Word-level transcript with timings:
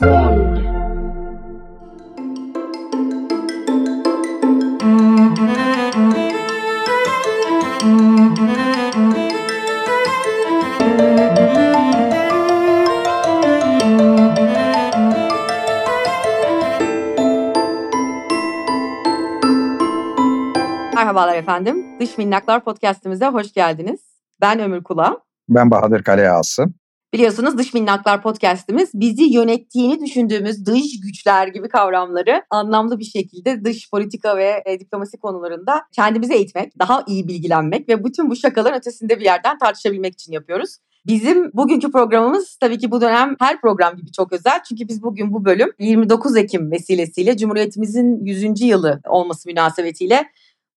Merhabalar 0.00 0.26
efendim. 21.36 22.00
Dış 22.00 22.18
Minnaklar 22.18 22.64
Podcast'imize 22.64 23.26
hoş 23.26 23.52
geldiniz. 23.52 24.00
Ben 24.40 24.60
Ömür 24.60 24.82
Kula. 24.82 25.20
Ben 25.48 25.70
Bahadır 25.70 26.02
Kaleağası. 26.02 26.66
Biliyorsunuz 27.12 27.58
Dış 27.58 27.74
Minnaklar 27.74 28.22
Podcast'imiz 28.22 28.90
bizi 28.94 29.22
yönettiğini 29.22 30.00
düşündüğümüz 30.00 30.66
dış 30.66 31.00
güçler 31.00 31.48
gibi 31.48 31.68
kavramları 31.68 32.42
anlamlı 32.50 32.98
bir 32.98 33.04
şekilde 33.04 33.64
dış 33.64 33.90
politika 33.90 34.36
ve 34.36 34.62
e, 34.66 34.80
diplomasi 34.80 35.18
konularında 35.18 35.82
kendimize 35.92 36.34
eğitmek, 36.34 36.78
daha 36.78 37.04
iyi 37.06 37.28
bilgilenmek 37.28 37.88
ve 37.88 38.04
bütün 38.04 38.30
bu 38.30 38.36
şakaların 38.36 38.78
ötesinde 38.78 39.20
bir 39.20 39.24
yerden 39.24 39.58
tartışabilmek 39.58 40.14
için 40.14 40.32
yapıyoruz. 40.32 40.76
Bizim 41.06 41.50
bugünkü 41.54 41.90
programımız 41.90 42.56
tabii 42.56 42.78
ki 42.78 42.90
bu 42.90 43.00
dönem 43.00 43.36
her 43.40 43.60
program 43.60 43.96
gibi 43.96 44.12
çok 44.12 44.32
özel. 44.32 44.62
Çünkü 44.68 44.88
biz 44.88 45.02
bugün 45.02 45.32
bu 45.32 45.44
bölüm 45.44 45.72
29 45.78 46.36
Ekim 46.36 46.70
vesilesiyle 46.70 47.36
Cumhuriyetimizin 47.36 48.24
100. 48.24 48.60
yılı 48.60 49.00
olması 49.08 49.48
münasebetiyle 49.48 50.26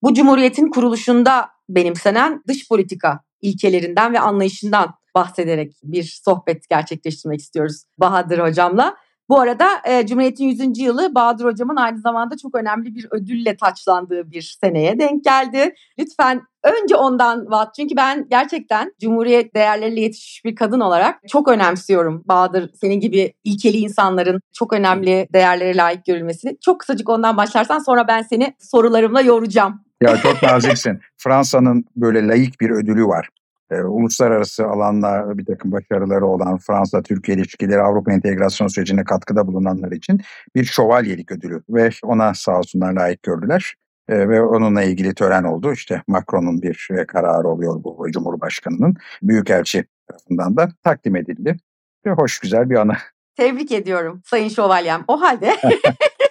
bu 0.03 0.13
cumhuriyetin 0.13 0.69
kuruluşunda 0.69 1.49
benimsenen 1.69 2.43
dış 2.47 2.67
politika 2.69 3.19
ilkelerinden 3.41 4.13
ve 4.13 4.19
anlayışından 4.19 5.00
bahsederek 5.15 5.73
bir 5.83 6.21
sohbet 6.25 6.69
gerçekleştirmek 6.69 7.39
istiyoruz 7.39 7.83
Bahadır 7.97 8.39
Hocam'la. 8.39 8.95
Bu 9.31 9.39
arada 9.39 9.67
e, 9.85 10.07
Cumhuriyet'in 10.07 10.45
100. 10.45 10.79
yılı 10.79 11.15
Bahadır 11.15 11.45
Hocam'ın 11.45 11.75
aynı 11.75 11.99
zamanda 11.99 12.37
çok 12.37 12.55
önemli 12.55 12.95
bir 12.95 13.07
ödülle 13.11 13.55
taçlandığı 13.57 14.31
bir 14.31 14.57
seneye 14.61 14.99
denk 14.99 15.23
geldi. 15.23 15.73
Lütfen 15.99 16.41
önce 16.63 16.95
ondan 16.95 17.51
vaat. 17.51 17.75
Çünkü 17.75 17.95
ben 17.95 18.27
gerçekten 18.29 18.93
Cumhuriyet 19.01 19.55
değerleriyle 19.55 20.01
yetişmiş 20.01 20.45
bir 20.45 20.55
kadın 20.55 20.79
olarak 20.79 21.19
çok 21.27 21.47
önemsiyorum 21.47 22.23
Bahadır. 22.25 22.71
Senin 22.81 22.99
gibi 22.99 23.33
ilkeli 23.43 23.77
insanların 23.77 24.41
çok 24.53 24.73
önemli 24.73 25.27
değerlere 25.33 25.77
layık 25.77 26.05
görülmesini. 26.05 26.57
Çok 26.61 26.79
kısacık 26.79 27.09
ondan 27.09 27.37
başlarsan 27.37 27.79
sonra 27.79 28.07
ben 28.07 28.21
seni 28.21 28.53
sorularımla 28.59 29.21
yoracağım. 29.21 29.81
Ya 30.01 30.17
çok 30.17 30.43
naziksin. 30.43 30.99
Fransa'nın 31.17 31.85
böyle 31.95 32.27
layık 32.27 32.61
bir 32.61 32.69
ödülü 32.69 33.05
var. 33.05 33.29
Ee, 33.71 33.81
uluslararası 33.81 34.67
alanda 34.67 35.37
bir 35.37 35.45
takım 35.45 35.71
başarıları 35.71 36.25
olan 36.25 36.57
Fransa-Türkiye 36.57 37.37
ilişkileri 37.37 37.81
Avrupa 37.81 38.13
entegrasyon 38.13 38.67
sürecine 38.67 39.03
katkıda 39.03 39.47
bulunanlar 39.47 39.91
için 39.91 40.21
bir 40.55 40.63
şövalyelik 40.63 41.31
ödülü 41.31 41.63
ve 41.69 41.89
ona 42.03 42.33
sağ 42.33 42.57
olsunlar 42.57 42.93
layık 42.93 43.23
gördüler. 43.23 43.75
Ee, 44.09 44.29
ve 44.29 44.41
onunla 44.41 44.83
ilgili 44.83 45.13
tören 45.13 45.43
oldu. 45.43 45.73
İşte 45.73 46.01
Macron'un 46.07 46.61
bir 46.61 46.87
e, 46.91 47.05
kararı 47.05 47.47
oluyor 47.47 47.83
bu 47.83 48.07
Cumhurbaşkanı'nın. 48.11 48.95
Büyükelçi 49.23 49.85
tarafından 50.07 50.57
da 50.57 50.69
takdim 50.83 51.15
edildi. 51.15 51.57
Ve 52.05 52.11
hoş 52.11 52.39
güzel 52.39 52.69
bir 52.69 52.75
anı. 52.75 52.93
Tebrik 53.35 53.71
ediyorum 53.71 54.21
Sayın 54.25 54.49
Şövalyem. 54.49 55.03
O 55.07 55.21
halde 55.21 55.55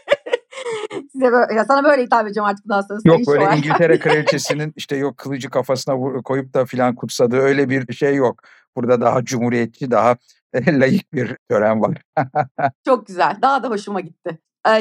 Size 1.21 1.33
böyle, 1.33 1.55
ya 1.55 1.65
sana 1.65 1.85
böyle 1.85 2.03
hitap 2.03 2.27
edeceğim 2.27 2.47
artık 2.47 2.65
bundan 2.65 2.81
sonra. 2.81 3.01
Yok 3.05 3.21
böyle. 3.27 3.57
İngiltere 3.57 3.99
kraliçesinin 4.01 4.73
işte 4.77 4.97
yok 4.97 5.17
kılıcı 5.17 5.51
kafasına 5.51 6.23
koyup 6.23 6.55
da 6.55 6.65
filan 6.65 6.95
kutsadığı 6.95 7.37
öyle 7.37 7.69
bir 7.69 7.93
şey 7.93 8.15
yok. 8.15 8.43
Burada 8.77 9.01
daha 9.01 9.25
cumhuriyetçi, 9.25 9.91
daha 9.91 10.17
layık 10.67 11.13
bir 11.13 11.37
tören 11.49 11.81
var. 11.83 12.03
Çok 12.85 13.07
güzel. 13.07 13.39
Daha 13.43 13.63
da 13.63 13.69
hoşuma 13.69 14.01
gitti. 14.01 14.39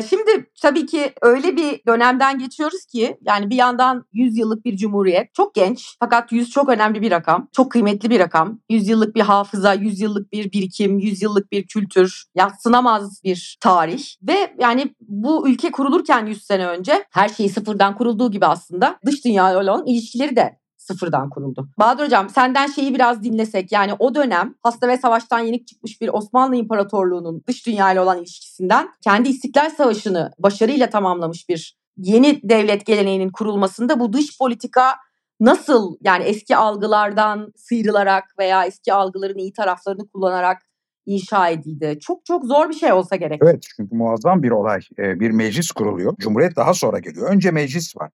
Şimdi 0.09 0.49
tabii 0.61 0.85
ki 0.85 1.13
öyle 1.21 1.55
bir 1.55 1.81
dönemden 1.87 2.39
geçiyoruz 2.39 2.85
ki 2.85 3.17
yani 3.21 3.49
bir 3.49 3.55
yandan 3.55 4.05
100 4.13 4.37
yıllık 4.37 4.65
bir 4.65 4.77
cumhuriyet 4.77 5.33
çok 5.33 5.55
genç 5.55 5.95
fakat 5.99 6.31
100 6.31 6.49
çok 6.49 6.69
önemli 6.69 7.01
bir 7.01 7.11
rakam. 7.11 7.47
Çok 7.51 7.71
kıymetli 7.71 8.09
bir 8.09 8.19
rakam. 8.19 8.59
100 8.69 8.87
yıllık 8.87 9.15
bir 9.15 9.21
hafıza, 9.21 9.73
100 9.73 10.01
yıllık 10.01 10.31
bir 10.31 10.51
birikim, 10.51 10.99
100 10.99 11.21
yıllık 11.21 11.51
bir 11.51 11.67
kültür, 11.67 12.25
yatsınamaz 12.35 13.23
bir 13.23 13.57
tarih 13.61 14.05
ve 14.21 14.55
yani 14.59 14.95
bu 14.99 15.49
ülke 15.49 15.71
kurulurken 15.71 16.25
100 16.25 16.43
sene 16.43 16.67
önce 16.67 17.05
her 17.11 17.29
şeyi 17.29 17.49
sıfırdan 17.49 17.97
kurulduğu 17.97 18.31
gibi 18.31 18.45
aslında 18.45 18.99
dış 19.05 19.25
dünya 19.25 19.59
olan 19.59 19.85
ilişkileri 19.85 20.35
de 20.35 20.59
sıfırdan 20.89 21.29
kuruldu. 21.29 21.69
Bahadır 21.79 22.05
Hocam 22.05 22.29
senden 22.29 22.67
şeyi 22.67 22.95
biraz 22.95 23.23
dinlesek 23.23 23.71
yani 23.71 23.93
o 23.99 24.15
dönem 24.15 24.55
hasta 24.63 24.87
ve 24.87 24.97
savaştan 24.97 25.39
yenik 25.39 25.67
çıkmış 25.67 26.01
bir 26.01 26.09
Osmanlı 26.13 26.55
İmparatorluğu'nun 26.55 27.43
dış 27.47 27.67
dünya 27.67 27.91
ile 27.91 28.01
olan 28.01 28.17
ilişkisinden 28.17 28.89
kendi 29.03 29.29
İstiklal 29.29 29.69
Savaşı'nı 29.69 30.31
başarıyla 30.39 30.89
tamamlamış 30.89 31.49
bir 31.49 31.79
yeni 31.97 32.41
devlet 32.43 32.85
geleneğinin 32.85 33.29
kurulmasında 33.29 33.99
bu 33.99 34.13
dış 34.13 34.37
politika 34.37 34.95
nasıl 35.39 35.97
yani 36.01 36.23
eski 36.23 36.55
algılardan 36.55 37.53
sıyrılarak 37.55 38.23
veya 38.39 38.65
eski 38.65 38.93
algıların 38.93 39.37
iyi 39.37 39.53
taraflarını 39.53 40.09
kullanarak 40.09 40.61
inşa 41.05 41.49
edildi. 41.49 41.97
Çok 42.01 42.25
çok 42.25 42.45
zor 42.45 42.69
bir 42.69 42.73
şey 42.73 42.93
olsa 42.93 43.15
gerek. 43.15 43.39
Evet 43.43 43.63
çünkü 43.77 43.95
muazzam 43.95 44.43
bir 44.43 44.51
olay. 44.51 44.79
Bir 44.97 45.31
meclis 45.31 45.71
kuruluyor. 45.71 46.15
Cumhuriyet 46.19 46.55
daha 46.55 46.73
sonra 46.73 46.99
geliyor. 46.99 47.29
Önce 47.29 47.51
meclis 47.51 47.97
var 47.97 48.11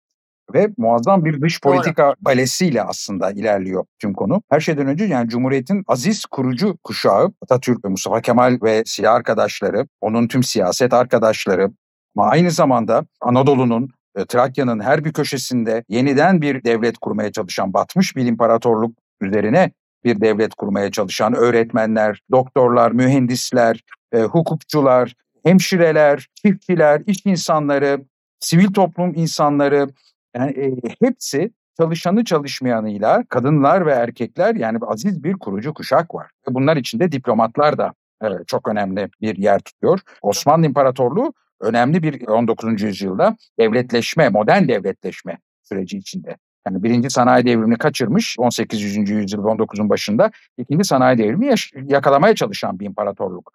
ve 0.55 0.69
muazzam 0.79 1.25
bir 1.25 1.41
dış 1.41 1.61
politika 1.61 2.07
Doğru. 2.07 2.15
balesiyle 2.21 2.83
aslında 2.83 3.31
ilerliyor 3.31 3.85
tüm 3.99 4.15
konu. 4.15 4.43
Her 4.51 4.61
şeyden 4.61 4.87
önce 4.87 5.05
yani 5.05 5.29
Cumhuriyet'in 5.29 5.85
aziz 5.87 6.25
kurucu 6.27 6.77
kuşağı 6.85 7.33
Atatürk 7.43 7.85
ve 7.85 7.89
Mustafa 7.89 8.21
Kemal 8.21 8.59
ve 8.63 8.83
silah 8.87 9.15
arkadaşları, 9.15 9.87
onun 10.01 10.29
tüm 10.29 10.43
siyaset 10.43 10.93
arkadaşları 10.93 11.71
ama 12.17 12.29
aynı 12.29 12.51
zamanda 12.51 13.07
Anadolu'nun 13.21 13.89
e, 14.17 14.25
Trakya'nın 14.25 14.81
her 14.81 15.05
bir 15.05 15.13
köşesinde 15.13 15.85
yeniden 15.89 16.41
bir 16.41 16.65
devlet 16.65 16.99
kurmaya 16.99 17.33
çalışan 17.33 17.75
batmış 17.75 18.17
bir 18.17 18.27
imparatorluk 18.27 18.99
üzerine 19.21 19.71
bir 20.05 20.21
devlet 20.21 20.55
kurmaya 20.55 20.91
çalışan 20.91 21.35
öğretmenler, 21.35 22.21
doktorlar, 22.31 22.93
mühendisler, 22.93 23.81
e, 24.13 24.23
hukukçular, 24.23 25.15
hemşireler, 25.45 26.29
çiftçiler, 26.35 27.03
iş 27.07 27.27
insanları, 27.27 28.05
sivil 28.41 28.73
toplum 28.73 29.13
insanları, 29.15 29.89
yani 30.35 30.51
e, 30.51 30.75
hepsi 31.01 31.51
çalışanı 31.77 32.25
çalışmayanıyla 32.25 33.25
kadınlar 33.29 33.87
ve 33.87 33.93
erkekler 33.93 34.55
yani 34.55 34.79
aziz 34.87 35.25
bir 35.25 35.33
kurucu 35.33 35.75
kuşak 35.75 36.15
var. 36.15 36.31
Bunlar 36.49 36.77
içinde 36.77 37.13
diplomatlar 37.13 37.79
da 37.79 37.93
e, 38.25 38.27
çok 38.47 38.69
önemli 38.69 39.11
bir 39.21 39.37
yer 39.37 39.61
tutuyor. 39.61 40.01
Osmanlı 40.23 40.67
İmparatorluğu 40.67 41.33
önemli 41.61 42.03
bir 42.03 42.29
19. 42.29 42.83
yüzyılda 42.83 43.37
devletleşme, 43.59 44.29
modern 44.29 44.69
devletleşme 44.69 45.39
süreci 45.63 45.99
içinde. 45.99 46.37
Yani 46.67 46.83
birinci 46.83 47.11
sanayi 47.11 47.47
devrimini 47.47 47.79
kaçırmış 47.79 48.37
18. 48.39 49.11
yüzyıl 49.11 49.45
19'un 49.45 49.89
başında 49.89 50.31
ikinci 50.59 50.85
sanayi 50.85 51.19
devrimi 51.19 51.55
yakalamaya 51.85 52.35
çalışan 52.35 52.81
bir 52.81 52.87
imparatorluk. 52.87 53.53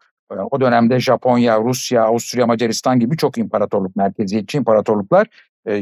O 0.51 0.61
dönemde 0.61 0.99
Japonya, 0.99 1.61
Rusya, 1.61 2.03
Avusturya, 2.03 2.47
Macaristan 2.47 2.99
gibi 2.99 3.17
çok 3.17 3.37
imparatorluk, 3.37 3.95
merkeziyetçi 3.95 4.57
imparatorluklar 4.57 5.27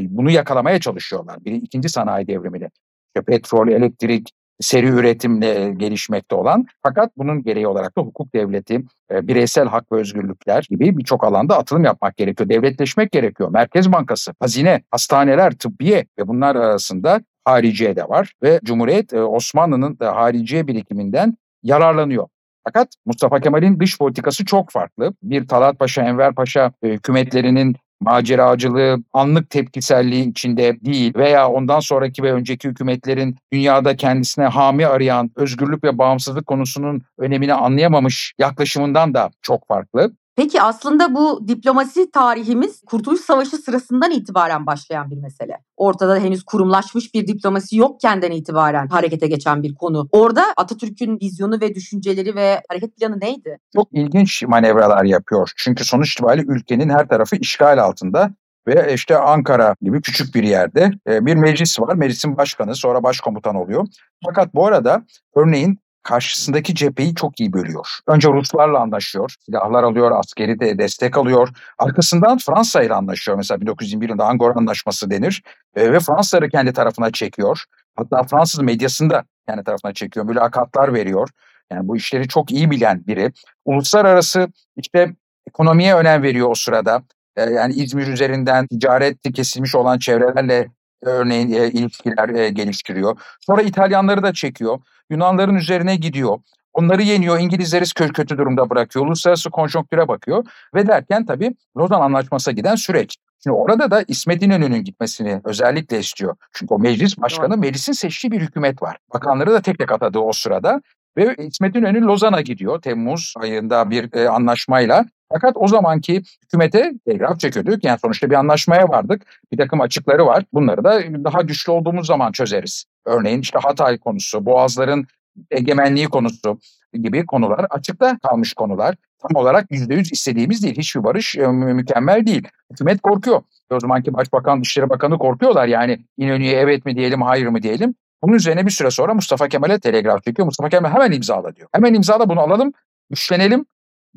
bunu 0.08 0.30
yakalamaya 0.30 0.80
çalışıyorlar. 0.80 1.44
Bir 1.44 1.52
ikinci 1.52 1.88
sanayi 1.88 2.26
devrimini. 2.26 2.68
İşte 3.08 3.24
petrol, 3.26 3.68
elektrik, 3.68 4.30
seri 4.60 4.86
üretimle 4.86 5.74
gelişmekte 5.76 6.34
olan 6.34 6.66
fakat 6.82 7.10
bunun 7.16 7.42
gereği 7.42 7.66
olarak 7.66 7.98
da 7.98 8.02
hukuk 8.02 8.34
devleti, 8.34 8.84
bireysel 9.10 9.66
hak 9.68 9.92
ve 9.92 9.96
özgürlükler 9.96 10.66
gibi 10.70 10.98
birçok 10.98 11.24
alanda 11.24 11.58
atılım 11.58 11.84
yapmak 11.84 12.16
gerekiyor. 12.16 12.48
Devletleşmek 12.48 13.12
gerekiyor. 13.12 13.50
Merkez 13.52 13.92
Bankası, 13.92 14.34
hazine, 14.40 14.82
hastaneler, 14.90 15.52
tıbbiye 15.52 16.06
ve 16.18 16.28
bunlar 16.28 16.56
arasında 16.56 17.20
hariciye 17.44 17.96
de 17.96 18.08
var 18.08 18.32
ve 18.42 18.60
Cumhuriyet 18.64 19.12
Osmanlı'nın 19.14 19.98
da 19.98 20.16
hariciye 20.16 20.66
birikiminden 20.66 21.36
yararlanıyor. 21.62 22.28
Fakat 22.64 22.88
Mustafa 23.06 23.40
Kemal'in 23.40 23.80
dış 23.80 23.98
politikası 23.98 24.44
çok 24.44 24.70
farklı. 24.70 25.14
Bir 25.22 25.48
Talat 25.48 25.78
Paşa, 25.78 26.02
Enver 26.02 26.34
Paşa 26.34 26.72
hükümetlerinin 26.82 27.76
maceracılığı, 28.00 29.02
anlık 29.12 29.50
tepkiselliği 29.50 30.30
içinde 30.30 30.80
değil 30.80 31.14
veya 31.14 31.48
ondan 31.48 31.80
sonraki 31.80 32.22
ve 32.22 32.32
önceki 32.32 32.68
hükümetlerin 32.68 33.36
dünyada 33.52 33.96
kendisine 33.96 34.44
hami 34.44 34.86
arayan 34.86 35.30
özgürlük 35.36 35.84
ve 35.84 35.98
bağımsızlık 35.98 36.46
konusunun 36.46 37.02
önemini 37.18 37.54
anlayamamış 37.54 38.34
yaklaşımından 38.38 39.14
da 39.14 39.30
çok 39.42 39.68
farklı. 39.68 40.12
Peki 40.38 40.62
aslında 40.62 41.14
bu 41.14 41.48
diplomasi 41.48 42.10
tarihimiz 42.10 42.82
Kurtuluş 42.86 43.20
Savaşı 43.20 43.56
sırasından 43.56 44.10
itibaren 44.10 44.66
başlayan 44.66 45.10
bir 45.10 45.16
mesele. 45.16 45.58
Ortada 45.76 46.18
henüz 46.18 46.44
kurumlaşmış 46.44 47.14
bir 47.14 47.26
diplomasi 47.26 47.76
yokkenden 47.76 48.30
itibaren 48.30 48.88
harekete 48.88 49.26
geçen 49.26 49.62
bir 49.62 49.74
konu. 49.74 50.08
Orada 50.12 50.44
Atatürk'ün 50.56 51.18
vizyonu 51.22 51.60
ve 51.60 51.74
düşünceleri 51.74 52.34
ve 52.34 52.62
hareket 52.68 52.96
planı 52.96 53.20
neydi? 53.20 53.58
Çok 53.74 53.88
ilginç 53.92 54.42
manevralar 54.42 55.04
yapıyor. 55.04 55.52
Çünkü 55.56 55.84
sonuç 55.84 56.12
itibariyle 56.12 56.52
ülkenin 56.52 56.90
her 56.90 57.08
tarafı 57.08 57.36
işgal 57.36 57.78
altında 57.78 58.30
ve 58.66 58.94
işte 58.94 59.18
Ankara 59.18 59.76
gibi 59.82 60.02
küçük 60.02 60.34
bir 60.34 60.42
yerde 60.42 60.90
e, 61.08 61.26
bir 61.26 61.34
meclis 61.34 61.80
var. 61.80 61.94
Meclisin 61.94 62.36
başkanı 62.36 62.74
sonra 62.74 63.02
başkomutan 63.02 63.54
oluyor. 63.54 63.86
Fakat 64.26 64.54
bu 64.54 64.66
arada 64.66 65.02
örneğin 65.36 65.78
karşısındaki 66.08 66.74
cepheyi 66.74 67.14
çok 67.14 67.40
iyi 67.40 67.52
bölüyor. 67.52 67.86
Önce 68.06 68.28
Ruslarla 68.28 68.80
anlaşıyor, 68.80 69.34
silahlar 69.46 69.82
alıyor, 69.82 70.10
askeri 70.10 70.60
de 70.60 70.78
destek 70.78 71.16
alıyor. 71.16 71.48
Arkasından 71.78 72.38
Fransa 72.38 72.82
ile 72.82 72.94
anlaşıyor. 72.94 73.36
Mesela 73.36 73.60
1921 73.60 74.08
yılında 74.08 74.24
Angora 74.24 74.54
Anlaşması 74.54 75.10
denir 75.10 75.42
e, 75.76 75.92
ve 75.92 76.00
Fransızları 76.00 76.48
kendi 76.48 76.72
tarafına 76.72 77.10
çekiyor. 77.10 77.64
Hatta 77.96 78.22
Fransız 78.22 78.60
medyasında 78.60 79.24
kendi 79.48 79.64
tarafına 79.64 79.92
çekiyor, 79.92 80.26
mülakatlar 80.26 80.94
veriyor. 80.94 81.28
Yani 81.72 81.88
bu 81.88 81.96
işleri 81.96 82.28
çok 82.28 82.52
iyi 82.52 82.70
bilen 82.70 83.06
biri. 83.06 83.32
Uluslararası 83.64 84.48
işte 84.76 85.12
ekonomiye 85.48 85.94
önem 85.94 86.22
veriyor 86.22 86.50
o 86.50 86.54
sırada. 86.54 87.02
E, 87.36 87.42
yani 87.42 87.74
İzmir 87.74 88.06
üzerinden 88.06 88.66
ticaret 88.66 89.34
kesilmiş 89.34 89.74
olan 89.74 89.98
çevrelerle 89.98 90.68
örneğin 91.02 91.52
e, 91.52 91.70
ilişkiler 91.70 92.28
e, 92.28 92.48
geliştiriyor. 92.48 93.20
Sonra 93.40 93.62
İtalyanları 93.62 94.22
da 94.22 94.32
çekiyor. 94.32 94.78
Yunanların 95.10 95.54
üzerine 95.54 95.96
gidiyor. 95.96 96.38
Onları 96.72 97.02
yeniyor, 97.02 97.38
İngilizleri 97.38 97.84
kötü, 98.12 98.38
durumda 98.38 98.70
bırakıyor, 98.70 99.06
uluslararası 99.06 99.50
konjonktüre 99.50 100.08
bakıyor 100.08 100.44
ve 100.74 100.86
derken 100.86 101.26
tabii 101.26 101.54
Lozan 101.76 102.00
Anlaşması'na 102.00 102.54
giden 102.54 102.74
süreç. 102.74 103.16
Şimdi 103.42 103.56
orada 103.56 103.90
da 103.90 104.04
İsmet 104.08 104.42
İnönü'nün 104.42 104.84
gitmesini 104.84 105.40
özellikle 105.44 105.98
istiyor. 105.98 106.36
Çünkü 106.52 106.74
o 106.74 106.78
meclis 106.78 107.18
başkanı, 107.18 107.56
meclisin 107.56 107.92
seçtiği 107.92 108.30
bir 108.32 108.40
hükümet 108.40 108.82
var. 108.82 108.96
Bakanları 109.14 109.52
da 109.52 109.60
tek 109.60 109.78
tek 109.78 109.92
atadığı 109.92 110.18
o 110.18 110.32
sırada 110.32 110.80
ve 111.16 111.34
İsmet 111.38 111.76
İnönü 111.76 112.00
Lozan'a 112.00 112.40
gidiyor 112.40 112.82
Temmuz 112.82 113.34
ayında 113.36 113.90
bir 113.90 114.14
e, 114.14 114.28
anlaşmayla. 114.28 115.04
Fakat 115.32 115.52
o 115.56 115.68
zamanki 115.68 116.22
hükümete 116.44 116.92
telgraf 117.06 117.40
çekiyorduk. 117.40 117.84
Yani 117.84 117.98
sonuçta 117.98 118.30
bir 118.30 118.34
anlaşmaya 118.34 118.88
vardık. 118.88 119.22
Bir 119.52 119.56
takım 119.56 119.80
açıkları 119.80 120.26
var. 120.26 120.44
Bunları 120.52 120.84
da 120.84 121.00
daha 121.24 121.42
güçlü 121.42 121.72
olduğumuz 121.72 122.06
zaman 122.06 122.32
çözeriz. 122.32 122.84
Örneğin 123.04 123.40
işte 123.40 123.58
Hatay 123.58 123.98
konusu, 123.98 124.46
Boğazların 124.46 125.06
egemenliği 125.50 126.06
konusu 126.06 126.58
gibi 126.92 127.26
konular 127.26 127.66
açıkta 127.70 128.18
kalmış 128.18 128.54
konular. 128.54 128.94
Tam 129.18 129.42
olarak 129.42 129.66
yüzde 129.70 129.94
yüz 129.94 130.12
istediğimiz 130.12 130.62
değil. 130.62 130.78
Hiçbir 130.78 131.04
barış 131.04 131.36
e, 131.36 131.46
mükemmel 131.48 132.26
değil. 132.26 132.48
Hükümet 132.70 133.00
korkuyor. 133.00 133.42
O 133.70 133.80
zamanki 133.80 134.12
Başbakan, 134.12 134.60
Dışişleri 134.60 134.88
Bakanı 134.88 135.18
korkuyorlar. 135.18 135.66
Yani 135.66 135.98
İnönü'ye 136.16 136.56
evet 136.56 136.86
mi 136.86 136.96
diyelim, 136.96 137.22
hayır 137.22 137.46
mı 137.46 137.62
diyelim. 137.62 137.94
Bunun 138.22 138.32
üzerine 138.32 138.66
bir 138.66 138.70
süre 138.70 138.90
sonra 138.90 139.14
Mustafa 139.14 139.48
Kemal'e 139.48 139.80
telegraf 139.80 140.24
çekiyor. 140.24 140.46
Mustafa 140.46 140.68
Kemal 140.68 140.90
hemen 140.90 141.12
imzala 141.12 141.56
diyor. 141.56 141.68
Hemen 141.72 141.94
imzala 141.94 142.28
bunu 142.28 142.40
alalım, 142.40 142.72
güçlenelim 143.10 143.66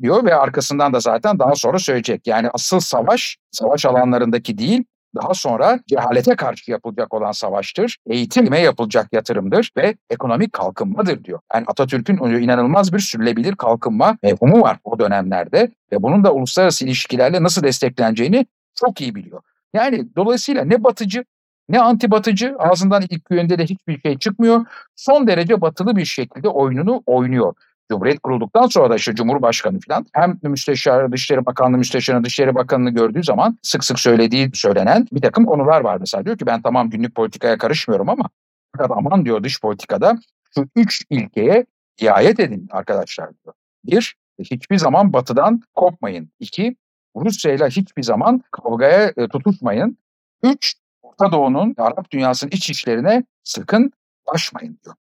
diyor 0.02 0.24
ve 0.24 0.34
arkasından 0.34 0.92
da 0.92 1.00
zaten 1.00 1.38
daha 1.38 1.54
sonra 1.54 1.78
söyleyecek. 1.78 2.26
Yani 2.26 2.48
asıl 2.52 2.80
savaş 2.80 3.36
savaş 3.50 3.86
alanlarındaki 3.86 4.58
değil 4.58 4.84
daha 5.14 5.34
sonra 5.34 5.80
cehalete 5.88 6.36
karşı 6.36 6.70
yapılacak 6.70 7.14
olan 7.14 7.32
savaştır, 7.32 7.96
eğitime 8.06 8.60
yapılacak 8.60 9.08
yatırımdır 9.12 9.70
ve 9.76 9.94
ekonomik 10.10 10.52
kalkınmadır 10.52 11.24
diyor. 11.24 11.40
Yani 11.54 11.64
Atatürk'ün 11.66 12.16
inanılmaz 12.16 12.92
bir 12.92 12.98
sürülebilir 12.98 13.56
kalkınma 13.56 14.18
mevhumu 14.22 14.60
var 14.60 14.78
o 14.84 14.98
dönemlerde 14.98 15.70
ve 15.92 16.02
bunun 16.02 16.24
da 16.24 16.32
uluslararası 16.32 16.84
ilişkilerle 16.84 17.42
nasıl 17.42 17.62
destekleneceğini 17.62 18.46
çok 18.74 19.00
iyi 19.00 19.14
biliyor. 19.14 19.42
Yani 19.74 20.16
dolayısıyla 20.16 20.64
ne 20.64 20.84
batıcı 20.84 21.24
ne 21.68 21.80
anti 21.80 22.10
batıcı 22.10 22.54
ağzından 22.58 23.02
ilk 23.10 23.22
yönde 23.30 23.58
de 23.58 23.64
hiçbir 23.64 24.00
şey 24.00 24.18
çıkmıyor. 24.18 24.66
Son 24.96 25.26
derece 25.26 25.60
batılı 25.60 25.96
bir 25.96 26.04
şekilde 26.04 26.48
oyununu 26.48 27.02
oynuyor. 27.06 27.54
Cumhuriyet 27.90 28.20
kurulduktan 28.20 28.66
sonra 28.66 28.90
da 28.90 28.96
işte 28.96 29.14
Cumhurbaşkanı 29.14 29.78
falan 29.88 30.06
hem 30.12 30.38
müsteşar, 30.42 31.12
Dışişleri 31.12 31.46
Bakanlığı, 31.46 31.78
müsteşarını, 31.78 32.24
Dışişleri 32.24 32.54
Bakanı'nı 32.54 32.90
gördüğü 32.90 33.22
zaman 33.22 33.58
sık 33.62 33.84
sık 33.84 33.98
söylediği 33.98 34.50
söylenen 34.54 35.06
bir 35.12 35.20
takım 35.20 35.46
konular 35.46 35.80
var. 35.80 35.96
Mesela 36.00 36.24
diyor 36.24 36.38
ki 36.38 36.46
ben 36.46 36.62
tamam 36.62 36.90
günlük 36.90 37.14
politikaya 37.14 37.58
karışmıyorum 37.58 38.08
ama 38.08 38.30
aman 38.78 39.24
diyor 39.24 39.44
dış 39.44 39.60
politikada 39.60 40.18
şu 40.54 40.68
üç 40.76 41.02
ilkeye 41.10 41.66
riayet 42.02 42.40
edin 42.40 42.68
arkadaşlar 42.70 43.30
diyor. 43.44 43.54
Bir, 43.84 44.16
hiçbir 44.38 44.78
zaman 44.78 45.12
batıdan 45.12 45.62
kopmayın. 45.74 46.30
İki, 46.40 46.76
Rusya 47.16 47.54
ile 47.54 47.66
hiçbir 47.66 48.02
zaman 48.02 48.42
kavgaya 48.50 49.12
e, 49.16 49.28
tutuşmayın. 49.28 49.98
Üç, 50.42 50.74
Orta 51.12 51.32
Doğu'nun, 51.32 51.74
Arap 51.78 52.10
dünyasının 52.10 52.50
iç 52.50 52.70
işlerine 52.70 53.24
sakın 53.44 53.92
başmayın 54.26 54.78
diyor 54.84 54.94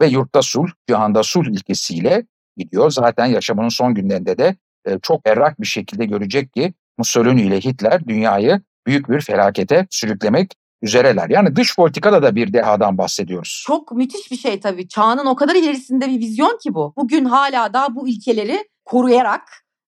ve 0.00 0.06
yurtta 0.06 0.42
sulh, 0.42 0.68
cihanda 0.88 1.22
sulh 1.22 1.46
ilkesiyle 1.46 2.26
gidiyor. 2.56 2.90
Zaten 2.90 3.26
yaşamının 3.26 3.68
son 3.68 3.94
günlerinde 3.94 4.38
de 4.38 4.56
e, 4.86 4.98
çok 4.98 5.24
berrak 5.24 5.60
bir 5.60 5.66
şekilde 5.66 6.06
görecek 6.06 6.52
ki 6.52 6.74
Mussolini 6.98 7.42
ile 7.42 7.60
Hitler 7.60 8.08
dünyayı 8.08 8.60
büyük 8.86 9.08
bir 9.08 9.20
felakete 9.20 9.86
sürüklemek 9.90 10.52
üzereler. 10.82 11.30
Yani 11.30 11.56
dış 11.56 11.76
politikada 11.76 12.22
da 12.22 12.36
bir 12.36 12.52
dehadan 12.52 12.98
bahsediyoruz. 12.98 13.64
Çok 13.66 13.92
müthiş 13.92 14.30
bir 14.30 14.36
şey 14.36 14.60
tabii. 14.60 14.88
Çağının 14.88 15.26
o 15.26 15.36
kadar 15.36 15.54
ilerisinde 15.54 16.08
bir 16.08 16.18
vizyon 16.18 16.58
ki 16.62 16.74
bu. 16.74 16.92
Bugün 16.96 17.24
hala 17.24 17.72
daha 17.72 17.94
bu 17.94 18.08
ilkeleri 18.08 18.68
koruyarak, 18.84 19.42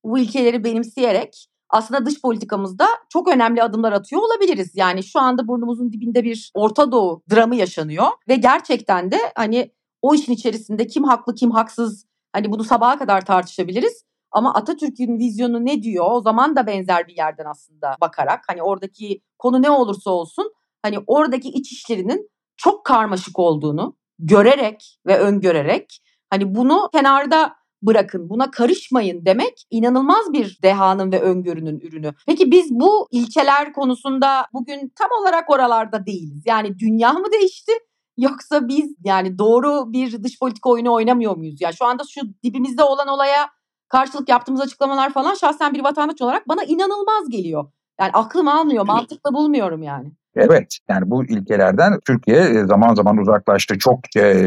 bu 0.05 0.19
ilkeleri 0.19 0.65
benimseyerek 0.65 1.47
aslında 1.77 2.07
dış 2.07 2.21
politikamızda 2.21 2.87
çok 3.09 3.29
önemli 3.29 3.63
adımlar 3.63 3.93
atıyor 3.93 4.23
olabiliriz. 4.23 4.71
Yani 4.75 5.03
şu 5.03 5.21
anda 5.21 5.49
burnumuzun 5.49 5.93
dibinde 5.93 6.25
bir 6.25 6.51
Orta 6.55 6.93
Doğu 6.93 7.23
dramı 7.31 7.57
yaşanıyor 7.57 8.07
ve 8.29 8.37
gerçekten 8.37 9.11
de 9.11 9.19
hani 9.35 9.73
o 10.03 10.15
işin 10.15 10.33
içerisinde 10.33 10.87
kim 10.87 11.05
haklı 11.05 11.35
kim 11.35 11.51
haksız 11.51 12.07
hani 12.33 12.53
bunu 12.53 12.65
sabaha 12.65 12.99
kadar 12.99 13.25
tartışabiliriz. 13.25 14.05
Ama 14.31 14.55
Atatürk'ün 14.55 15.19
vizyonu 15.19 15.65
ne 15.65 15.83
diyor? 15.83 16.05
O 16.11 16.21
zaman 16.21 16.57
da 16.57 16.67
benzer 16.67 17.09
bir 17.09 17.17
yerden 17.17 17.45
aslında 17.45 17.97
bakarak 18.01 18.45
hani 18.49 18.63
oradaki 18.63 19.21
konu 19.39 19.63
ne 19.63 19.71
olursa 19.71 20.11
olsun 20.11 20.53
hani 20.83 20.99
oradaki 21.07 21.49
iç 21.49 21.73
işlerinin 21.73 22.31
çok 22.57 22.85
karmaşık 22.85 23.39
olduğunu 23.39 23.97
görerek 24.19 24.99
ve 25.07 25.19
öngörerek 25.19 26.01
hani 26.31 26.55
bunu 26.55 26.89
kenarda 26.93 27.57
bırakın 27.83 28.31
buna 28.31 28.51
karışmayın 28.51 29.25
demek 29.25 29.67
inanılmaz 29.71 30.33
bir 30.33 30.59
dehanın 30.63 31.13
ve 31.13 31.21
öngörünün 31.21 31.81
ürünü. 31.81 32.13
Peki 32.27 32.51
biz 32.51 32.71
bu 32.71 33.09
ilkeler 33.11 33.73
konusunda 33.73 34.47
bugün 34.53 34.93
tam 34.99 35.09
olarak 35.21 35.51
oralarda 35.51 36.07
değiliz. 36.07 36.43
Yani 36.47 36.79
dünya 36.79 37.13
mı 37.13 37.33
değişti 37.33 37.73
Yoksa 38.19 38.69
biz 38.69 38.97
yani 39.05 39.39
doğru 39.39 39.93
bir 39.93 40.23
dış 40.23 40.39
politika 40.39 40.71
oyunu 40.71 40.93
oynamıyor 40.93 41.37
muyuz? 41.37 41.61
Yani 41.61 41.75
şu 41.75 41.85
anda 41.85 42.03
şu 42.11 42.21
dibimizde 42.43 42.83
olan 42.83 43.09
olaya 43.09 43.49
karşılık 43.89 44.29
yaptığımız 44.29 44.61
açıklamalar 44.61 45.13
falan 45.13 45.35
şahsen 45.35 45.75
bir 45.75 45.85
vatandaş 45.85 46.23
olarak 46.23 46.49
bana 46.49 46.65
inanılmaz 46.65 47.29
geliyor. 47.31 47.65
Yani 48.01 48.11
aklım 48.13 48.49
almıyor, 48.49 48.87
mantıklı 48.87 49.35
bulmuyorum 49.35 49.83
yani. 49.83 50.13
Evet 50.37 50.79
yani 50.89 51.11
bu 51.11 51.25
ilkelerden 51.25 52.01
Türkiye 52.07 52.37
e, 52.37 52.67
zaman 52.67 52.95
zaman 52.95 53.17
uzaklaştı, 53.17 53.79
çok 53.79 53.99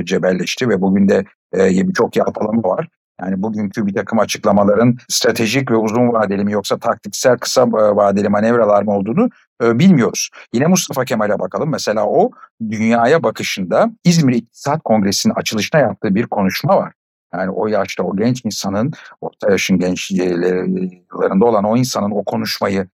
cebelleşti 0.04 0.70
ve 0.70 0.82
bugün 0.82 1.10
de 1.10 1.26
e, 1.54 1.88
birçok 1.88 2.16
yalpalama 2.16 2.64
var. 2.64 2.88
Yani 3.22 3.42
bugünkü 3.42 3.86
bir 3.86 3.94
takım 3.94 4.20
açıklamaların 4.20 4.98
stratejik 5.08 5.72
ve 5.72 5.76
uzun 5.76 6.14
vadeli 6.14 6.44
mi 6.44 6.52
yoksa 6.52 6.78
taktiksel 6.78 7.38
kısa 7.38 7.62
e, 7.62 7.66
vadeli 7.72 8.30
manevralar 8.30 8.84
mı 8.84 8.92
olduğunu 8.92 9.30
e, 9.64 9.80
bilmiyoruz. 9.80 10.30
Yine 10.54 10.68
Mustafa 10.68 11.06
Kemal'e 11.06 11.40
bakalım. 11.40 11.70
Mesela 11.70 12.06
o 12.06 12.32
dünyaya 12.70 13.24
bakışında 13.24 13.92
İzmir 14.04 14.34
İktisat 14.34 14.84
Kongresi'nin 14.84 15.34
açılışına 15.34 15.82
yaptığı 15.82 16.16
bir 16.16 16.28
konuşma 16.28 16.78
var. 16.78 16.94
Yani 17.34 17.52
o 17.52 17.68
yaşta 17.68 18.04
o 18.04 18.16
genç 18.16 18.46
insanın, 18.46 18.94
orta 19.22 19.52
yaşın 19.52 19.80
gençlerinde 19.80 21.46
olan 21.46 21.64
o 21.64 21.78
insanın 21.78 22.12
o 22.12 22.24
konuşmayı 22.24 22.88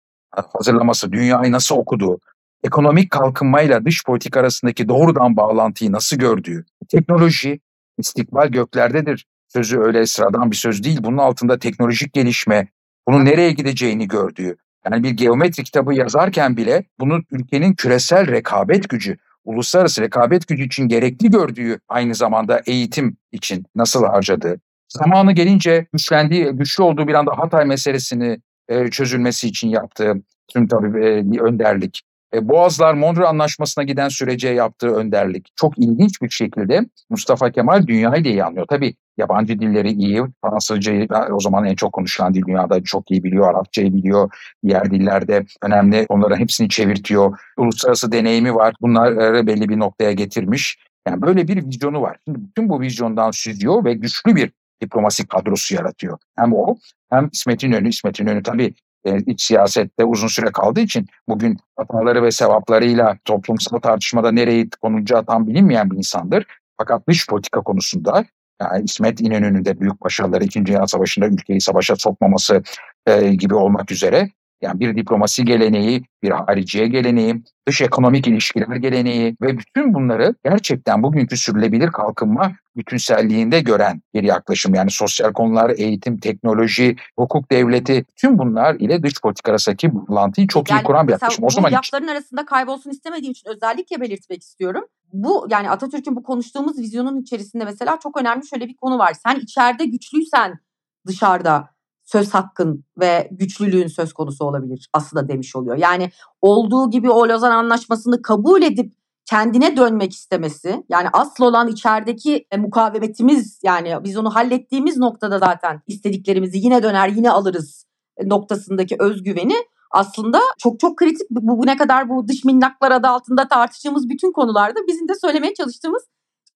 hazırlaması, 0.53 1.11
dünyayı 1.11 1.51
nasıl 1.51 1.75
okuduğu, 1.75 2.19
ekonomik 2.63 3.11
kalkınmayla 3.11 3.85
dış 3.85 4.05
politik 4.05 4.37
arasındaki 4.37 4.89
doğrudan 4.89 5.37
bağlantıyı 5.37 5.91
nasıl 5.91 6.17
gördüğü, 6.17 6.65
teknoloji, 6.89 7.59
istikbal 7.97 8.47
göklerdedir 8.47 9.25
sözü 9.55 9.79
öyle 9.79 10.05
sıradan 10.05 10.51
bir 10.51 10.55
söz 10.55 10.83
değil. 10.83 10.99
Bunun 11.01 11.17
altında 11.17 11.59
teknolojik 11.59 12.13
gelişme, 12.13 12.67
bunun 13.07 13.25
nereye 13.25 13.51
gideceğini 13.51 14.07
gördüğü. 14.07 14.57
Yani 14.85 15.03
bir 15.03 15.09
geometri 15.09 15.63
kitabı 15.63 15.93
yazarken 15.93 16.57
bile 16.57 16.83
bunun 16.99 17.25
ülkenin 17.31 17.73
küresel 17.73 18.27
rekabet 18.27 18.89
gücü, 18.89 19.17
uluslararası 19.45 20.01
rekabet 20.01 20.47
gücü 20.47 20.63
için 20.63 20.87
gerekli 20.87 21.31
gördüğü 21.31 21.79
aynı 21.89 22.15
zamanda 22.15 22.61
eğitim 22.65 23.17
için 23.31 23.65
nasıl 23.75 24.05
harcadığı. 24.05 24.59
Zamanı 24.89 25.31
gelince 25.31 25.85
güçlendiği, 25.93 26.45
güçlü 26.45 26.83
olduğu 26.83 27.07
bir 27.07 27.13
anda 27.13 27.31
Hatay 27.37 27.65
meselesini 27.65 28.39
e, 28.67 28.87
çözülmesi 28.87 29.47
için 29.47 29.69
yaptığı 29.69 30.13
tüm 30.47 30.67
tabii 30.67 31.05
e, 31.05 31.39
önderlik. 31.39 32.01
E, 32.33 32.49
Boğazlar 32.49 32.93
Mondra 32.93 33.27
Anlaşması'na 33.27 33.83
giden 33.83 34.09
sürece 34.09 34.49
yaptığı 34.49 34.95
önderlik. 34.95 35.51
Çok 35.55 35.77
ilginç 35.77 36.21
bir 36.21 36.29
şekilde 36.29 36.81
Mustafa 37.09 37.51
Kemal 37.51 37.87
dünyayı 37.87 38.25
da 38.25 38.29
iyi 38.29 38.43
anlıyor. 38.43 38.65
Tabii 38.69 38.95
yabancı 39.17 39.59
dilleri 39.59 39.91
iyi. 39.91 40.23
Fransızcayı 40.41 41.07
o 41.31 41.39
zaman 41.39 41.65
en 41.65 41.75
çok 41.75 41.93
konuşulan 41.93 42.33
dil 42.33 42.45
dünyada 42.47 42.83
çok 42.83 43.11
iyi 43.11 43.23
biliyor. 43.23 43.49
Arapçayı 43.49 43.93
biliyor. 43.93 44.31
Diğer 44.63 44.91
dillerde 44.91 45.45
önemli 45.61 46.05
onların 46.09 46.39
hepsini 46.39 46.69
çevirtiyor. 46.69 47.39
Uluslararası 47.57 48.11
deneyimi 48.11 48.55
var. 48.55 48.73
Bunları 48.81 49.47
belli 49.47 49.69
bir 49.69 49.79
noktaya 49.79 50.11
getirmiş. 50.11 50.79
Yani 51.07 51.21
böyle 51.21 51.47
bir 51.47 51.65
vizyonu 51.65 52.01
var. 52.01 52.17
Şimdi 52.25 52.39
bütün 52.41 52.69
bu 52.69 52.81
vizyondan 52.81 53.31
süzüyor 53.31 53.85
ve 53.85 53.93
güçlü 53.93 54.35
bir 54.35 54.51
diplomasi 54.81 55.27
kadrosu 55.27 55.75
yaratıyor. 55.75 56.17
Hem 56.37 56.53
o 56.53 56.75
hem 57.09 57.29
İsmet 57.33 57.63
İnönü. 57.63 57.89
İsmet 57.89 58.19
İnönü 58.19 58.43
tabii 58.43 58.73
e, 59.05 59.17
iç 59.17 59.43
siyasette 59.43 60.05
uzun 60.05 60.27
süre 60.27 60.51
kaldığı 60.51 60.79
için 60.79 61.07
bugün 61.29 61.57
hataları 61.75 62.23
ve 62.23 62.31
sevaplarıyla 62.31 63.17
toplumsal 63.25 63.79
tartışmada 63.79 64.31
nereye 64.31 64.67
konulacağı 64.81 65.25
tam 65.25 65.47
bilinmeyen 65.47 65.91
bir 65.91 65.97
insandır. 65.97 66.45
Fakat 66.77 67.07
dış 67.07 67.27
politika 67.27 67.61
konusunda 67.61 68.25
Yani 68.61 68.83
İsmet 68.83 69.21
İnönü'nün 69.21 69.65
de 69.65 69.79
büyük 69.79 70.01
başarıları 70.01 70.43
2. 70.43 70.65
Dünya 70.65 70.87
Savaşı'nda 70.87 71.27
ülkeyi 71.27 71.61
savaşa 71.61 71.95
sokmaması 71.95 72.63
e, 73.07 73.33
gibi 73.33 73.55
olmak 73.55 73.91
üzere 73.91 74.29
yani 74.65 74.79
bir 74.79 74.95
diplomasi 74.95 75.45
geleneği, 75.45 76.03
bir 76.23 76.31
hariciye 76.31 76.87
geleneği, 76.87 77.43
dış 77.67 77.81
ekonomik 77.81 78.27
ilişkiler 78.27 78.75
geleneği 78.75 79.35
ve 79.41 79.57
bütün 79.57 79.93
bunları 79.93 80.35
gerçekten 80.43 81.03
bugünkü 81.03 81.37
sürülebilir 81.37 81.87
kalkınma 81.87 82.51
bütünselliğinde 82.75 83.59
gören 83.59 84.01
bir 84.13 84.23
yaklaşım. 84.23 84.75
Yani 84.75 84.91
sosyal 84.91 85.33
konular, 85.33 85.69
eğitim, 85.77 86.17
teknoloji, 86.17 86.95
hukuk 87.19 87.51
devleti 87.51 88.05
tüm 88.15 88.37
bunlar 88.37 88.75
ile 88.75 89.03
dış 89.03 89.21
politika 89.21 89.51
arasındaki 89.51 89.95
bağlantıyı 89.95 90.47
çok 90.47 90.69
yani 90.69 90.81
iyi 90.81 90.83
kuran 90.83 91.07
bir 91.07 91.11
yaklaşım. 91.11 91.45
O 91.45 91.49
zaman 91.49 91.71
bu 91.71 91.75
yapların 91.75 92.07
arasında 92.07 92.45
kaybolsun 92.45 92.89
istemediğim 92.89 93.31
için 93.31 93.49
özellikle 93.49 94.01
belirtmek 94.01 94.41
istiyorum. 94.41 94.85
Bu 95.13 95.47
yani 95.49 95.69
Atatürk'ün 95.69 96.15
bu 96.15 96.23
konuştuğumuz 96.23 96.79
vizyonun 96.79 97.21
içerisinde 97.21 97.65
mesela 97.65 97.99
çok 98.03 98.17
önemli 98.17 98.47
şöyle 98.47 98.67
bir 98.67 98.75
konu 98.75 98.97
var. 98.97 99.13
Sen 99.13 99.39
içeride 99.39 99.85
güçlüysen 99.85 100.59
dışarıda 101.07 101.74
söz 102.05 102.33
hakkın 102.33 102.85
ve 102.99 103.29
güçlülüğün 103.31 103.87
söz 103.87 104.13
konusu 104.13 104.45
olabilir 104.45 104.89
aslında 104.93 105.27
demiş 105.27 105.55
oluyor. 105.55 105.77
Yani 105.77 106.11
olduğu 106.41 106.89
gibi 106.89 107.09
o 107.09 107.27
Lozan 107.27 107.51
Anlaşması'nı 107.51 108.21
kabul 108.21 108.61
edip 108.61 108.93
kendine 109.25 109.77
dönmek 109.77 110.13
istemesi 110.13 110.83
yani 110.89 111.07
asıl 111.13 111.43
olan 111.43 111.67
içerideki 111.67 112.47
e, 112.51 112.57
mukavemetimiz 112.57 113.59
yani 113.63 113.93
biz 114.03 114.17
onu 114.17 114.35
hallettiğimiz 114.35 114.97
noktada 114.97 115.39
zaten 115.39 115.81
istediklerimizi 115.87 116.57
yine 116.57 116.83
döner 116.83 117.09
yine 117.09 117.31
alırız 117.31 117.85
e, 118.17 118.29
noktasındaki 118.29 118.95
özgüveni 118.99 119.55
aslında 119.91 120.39
çok 120.57 120.79
çok 120.79 120.97
kritik 120.97 121.29
bu, 121.29 121.57
bu 121.57 121.65
ne 121.65 121.77
kadar 121.77 122.09
bu 122.09 122.27
dış 122.27 122.45
minnaklar 122.45 122.91
adı 122.91 123.07
altında 123.07 123.47
tartıştığımız 123.47 124.09
bütün 124.09 124.31
konularda 124.31 124.79
bizim 124.87 125.07
de 125.07 125.13
söylemeye 125.21 125.53
çalıştığımız 125.53 126.03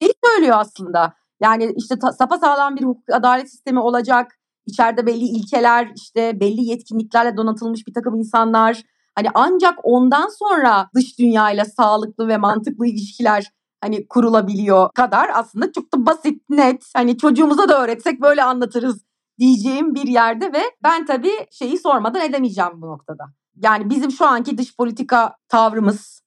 şeyi 0.02 0.14
söylüyor 0.26 0.56
aslında. 0.60 1.14
Yani 1.42 1.74
işte 1.78 1.96
sağlam 2.42 2.76
bir 2.76 2.84
hukuk 2.84 3.10
adalet 3.14 3.52
sistemi 3.52 3.80
olacak 3.80 4.39
İçeride 4.70 5.06
belli 5.06 5.26
ilkeler, 5.26 5.92
işte 5.96 6.40
belli 6.40 6.66
yetkinliklerle 6.66 7.38
donatılmış 7.38 7.88
bir 7.88 7.94
takım 7.94 8.16
insanlar. 8.16 8.84
Hani 9.16 9.28
ancak 9.34 9.80
ondan 9.84 10.30
sonra 10.40 10.90
dış 10.96 11.20
dünyayla 11.20 11.66
sağlıklı 11.66 12.28
ve 12.28 12.38
mantıklı 12.38 12.88
ilişkiler 12.88 13.52
hani 13.82 14.08
kurulabiliyor 14.08 14.90
kadar 14.94 15.30
aslında 15.34 15.72
çok 15.72 15.94
da 15.94 16.06
basit, 16.06 16.50
net. 16.50 16.92
Hani 16.96 17.18
çocuğumuza 17.18 17.70
da 17.70 17.84
öğretsek 17.84 18.22
böyle 18.22 18.44
anlatırız 18.44 19.06
diyeceğim 19.40 19.96
bir 19.96 20.08
yerde 20.08 20.54
ve 20.54 20.62
ben 20.84 21.06
tabii 21.06 21.48
şeyi 21.52 21.78
sormadan 21.78 22.22
edemeyeceğim 22.22 22.82
bu 22.82 22.88
noktada. 22.88 23.24
Yani 23.56 23.90
bizim 23.90 24.12
şu 24.12 24.26
anki 24.26 24.58
dış 24.58 24.76
politika 24.78 25.36
tavrımız 25.48 26.22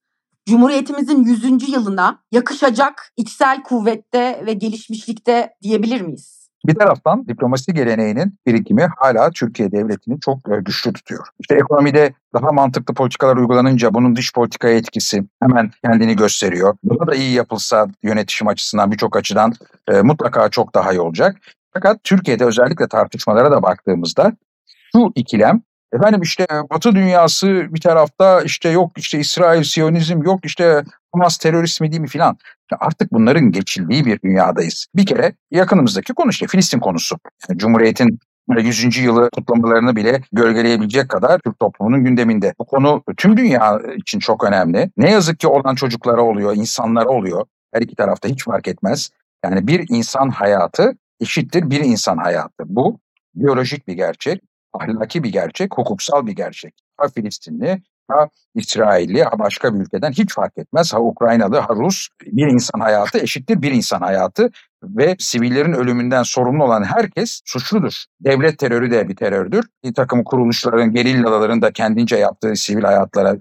Cumhuriyetimizin 0.47 1.25
100. 1.25 1.69
yılına 1.69 2.23
yakışacak 2.33 3.13
içsel 3.17 3.63
kuvvette 3.63 4.43
ve 4.47 4.53
gelişmişlikte 4.53 5.55
diyebilir 5.63 6.01
miyiz? 6.01 6.42
Bir 6.67 6.75
taraftan 6.75 7.29
diplomasi 7.29 7.75
geleneğinin 7.75 8.39
birikimi 8.47 8.89
hala 8.97 9.31
Türkiye 9.31 9.73
devletini 9.73 10.21
çok 10.21 10.39
e, 10.49 10.57
güçlü 10.61 10.93
tutuyor. 10.93 11.27
İşte 11.41 11.55
ekonomide 11.55 12.15
daha 12.35 12.53
mantıklı 12.53 12.95
politikalar 12.95 13.37
uygulanınca 13.37 13.95
bunun 13.95 14.17
dış 14.17 14.33
politikaya 14.33 14.77
etkisi 14.77 15.25
hemen 15.43 15.71
kendini 15.85 16.17
gösteriyor. 16.17 16.77
Daha 16.91 17.07
da 17.07 17.15
iyi 17.15 17.33
yapılsa 17.33 17.87
yönetişim 18.03 18.49
açısından 18.49 18.93
birçok 18.93 19.17
açıdan 19.17 19.53
e, 19.89 20.03
mutlaka 20.03 20.49
çok 20.49 20.75
daha 20.75 20.93
iyi 20.93 21.01
olacak. 21.01 21.37
Fakat 21.73 22.05
Türkiye'de 22.05 22.45
özellikle 22.45 22.89
tartışmalara 22.89 23.51
da 23.51 23.63
baktığımızda 23.63 24.33
şu 24.93 25.13
ikilem 25.15 25.63
Efendim 25.93 26.23
işte 26.23 26.47
Batı 26.71 26.95
dünyası 26.95 27.67
bir 27.71 27.81
tarafta 27.81 28.43
işte 28.43 28.69
yok 28.69 28.93
işte 28.97 29.19
İsrail 29.19 29.63
Siyonizm 29.63 30.23
yok 30.23 30.41
işte 30.45 30.85
Hamas 31.13 31.39
terörizmi 31.39 31.91
değil 31.91 32.01
mi 32.01 32.09
filan. 32.09 32.37
Artık 32.81 33.13
bunların 33.13 33.53
geçildiği 33.53 34.05
bir 34.05 34.21
dünyadayız. 34.21 34.87
Bir 34.95 35.07
kere 35.07 35.33
yakınımızdaki 35.51 36.15
konu 36.15 36.31
işte 36.31 36.47
Filistin 36.47 36.81
konusu. 36.81 37.17
Yani 37.49 37.59
Cumhuriyet'in 37.59 38.19
100. 38.49 38.97
yılı 38.97 39.31
kutlamalarını 39.31 39.97
bile 39.97 40.21
gölgeleyebilecek 40.33 41.09
kadar 41.09 41.39
Türk 41.39 41.59
toplumunun 41.59 42.05
gündeminde. 42.05 42.55
Bu 42.59 42.65
konu 42.65 43.03
tüm 43.17 43.37
dünya 43.37 43.81
için 43.97 44.19
çok 44.19 44.45
önemli. 44.45 44.91
Ne 44.97 45.11
yazık 45.11 45.39
ki 45.39 45.49
olan 45.49 45.75
çocuklara 45.75 46.23
oluyor, 46.23 46.57
insanlara 46.57 47.09
oluyor. 47.09 47.47
Her 47.75 47.81
iki 47.81 47.97
tarafta 47.97 48.29
hiç 48.29 48.45
fark 48.45 48.69
etmez. 48.69 49.11
Yani 49.45 49.67
bir 49.67 49.87
insan 49.89 50.29
hayatı 50.29 50.93
eşittir 51.21 51.71
bir 51.71 51.81
insan 51.81 52.17
hayatı. 52.17 52.65
Bu 52.67 53.01
biyolojik 53.35 53.89
bir 53.89 53.95
gerçek 53.95 54.43
ahlaki 54.73 55.25
bir 55.25 55.33
gerçek, 55.33 55.79
hukuksal 55.79 56.27
bir 56.27 56.33
gerçek. 56.33 56.75
Ha 56.97 57.09
Filistinli, 57.09 57.83
ha 58.09 58.29
İsrailli, 58.55 59.25
ha 59.25 59.39
başka 59.39 59.75
bir 59.75 59.81
ülkeden 59.81 60.13
hiç 60.13 60.35
fark 60.35 60.59
etmez. 60.59 60.95
Ha 60.95 61.01
Ukraynalı, 61.01 61.59
ha 61.59 61.75
Rus 61.75 62.09
bir 62.27 62.47
insan 62.47 62.81
hayatı 62.81 63.19
eşittir 63.19 63.63
bir 63.63 63.73
insan 63.73 64.01
hayatı 64.01 64.51
ve 64.83 65.17
sivillerin 65.19 65.73
ölümünden 65.73 66.23
sorumlu 66.23 66.65
olan 66.65 66.85
herkes 66.85 67.41
suçludur. 67.45 68.05
Devlet 68.21 68.59
terörü 68.59 68.91
de 68.91 69.09
bir 69.09 69.17
terördür. 69.17 69.69
Bir 69.85 69.95
takım 69.95 70.25
kuruluşların, 70.25 70.93
gerillaların 70.93 71.63
da 71.63 71.73
kendince 71.73 72.17
yaptığı 72.17 72.57
sivil 72.57 72.83
hayatlara 72.83 73.37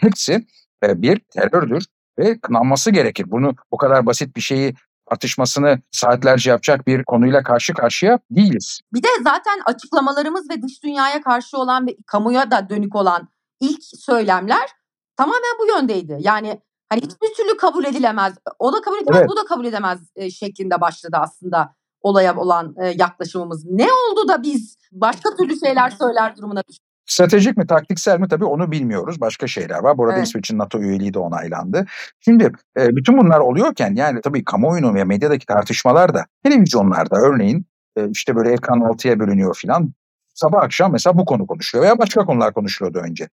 hepsi 0.00 0.46
e, 0.84 1.02
bir 1.02 1.20
terördür 1.34 1.84
ve 2.18 2.40
kınanması 2.40 2.90
gerekir. 2.90 3.24
Bunu 3.30 3.54
bu 3.72 3.76
kadar 3.76 4.06
basit 4.06 4.36
bir 4.36 4.40
şeyi 4.40 4.74
tartışmasını 5.10 5.78
saatlerce 5.90 6.50
yapacak 6.50 6.86
bir 6.86 7.04
konuyla 7.04 7.42
karşı 7.42 7.74
karşıya 7.74 8.18
değiliz. 8.30 8.80
Bir 8.92 9.02
de 9.02 9.08
zaten 9.24 9.60
açıklamalarımız 9.64 10.50
ve 10.50 10.62
dış 10.62 10.82
dünyaya 10.82 11.22
karşı 11.22 11.58
olan 11.58 11.86
ve 11.86 11.96
kamuya 12.06 12.50
da 12.50 12.68
dönük 12.68 12.96
olan 12.96 13.28
ilk 13.60 13.82
söylemler 13.82 14.68
tamamen 15.16 15.58
bu 15.60 15.66
yöndeydi. 15.66 16.16
Yani 16.20 16.60
hani 16.88 17.00
hiçbir 17.00 17.34
türlü 17.36 17.56
kabul 17.56 17.84
edilemez. 17.84 18.34
O 18.58 18.72
da 18.72 18.80
kabul 18.80 18.96
edemez, 18.96 19.20
evet. 19.20 19.30
bu 19.30 19.36
da 19.36 19.44
kabul 19.48 19.64
edemez 19.64 20.00
e, 20.16 20.30
şeklinde 20.30 20.80
başladı 20.80 21.16
aslında 21.20 21.74
olaya 22.02 22.36
olan 22.36 22.74
e, 22.82 22.86
yaklaşımımız. 22.86 23.64
Ne 23.64 23.86
oldu 23.92 24.28
da 24.28 24.42
biz 24.42 24.76
başka 24.92 25.36
türlü 25.36 25.60
şeyler 25.60 25.90
söyler 25.90 26.36
durumuna 26.36 26.62
düştük? 26.68 26.90
Stratejik 27.06 27.56
mi, 27.56 27.66
taktiksel 27.66 28.20
mi 28.20 28.28
tabii 28.28 28.44
onu 28.44 28.70
bilmiyoruz. 28.70 29.20
Başka 29.20 29.46
şeyler 29.46 29.78
var. 29.78 29.98
Bu 29.98 30.04
arada 30.04 30.16
evet. 30.16 30.26
İsveç'in 30.26 30.58
NATO 30.58 30.78
üyeliği 30.78 31.14
de 31.14 31.18
onaylandı. 31.18 31.86
Şimdi 32.20 32.52
e, 32.78 32.96
bütün 32.96 33.18
bunlar 33.18 33.40
oluyorken 33.40 33.94
yani 33.94 34.20
tabii 34.20 34.44
kamuoyunun 34.44 34.94
ve 34.94 35.04
medyadaki 35.04 35.46
tartışmalar 35.46 36.14
da 36.14 36.26
televizyonlarda 36.44 37.16
örneğin 37.16 37.66
e, 37.96 38.08
işte 38.10 38.36
böyle 38.36 38.52
ekran 38.52 38.80
altıya 38.80 39.18
bölünüyor 39.18 39.56
filan. 39.56 39.92
Sabah 40.34 40.62
akşam 40.62 40.92
mesela 40.92 41.18
bu 41.18 41.24
konu 41.24 41.46
konuşuluyor 41.46 41.84
veya 41.84 41.98
başka 41.98 42.24
konular 42.24 42.54
konuşuluyordu 42.54 42.98
önce. 42.98 43.28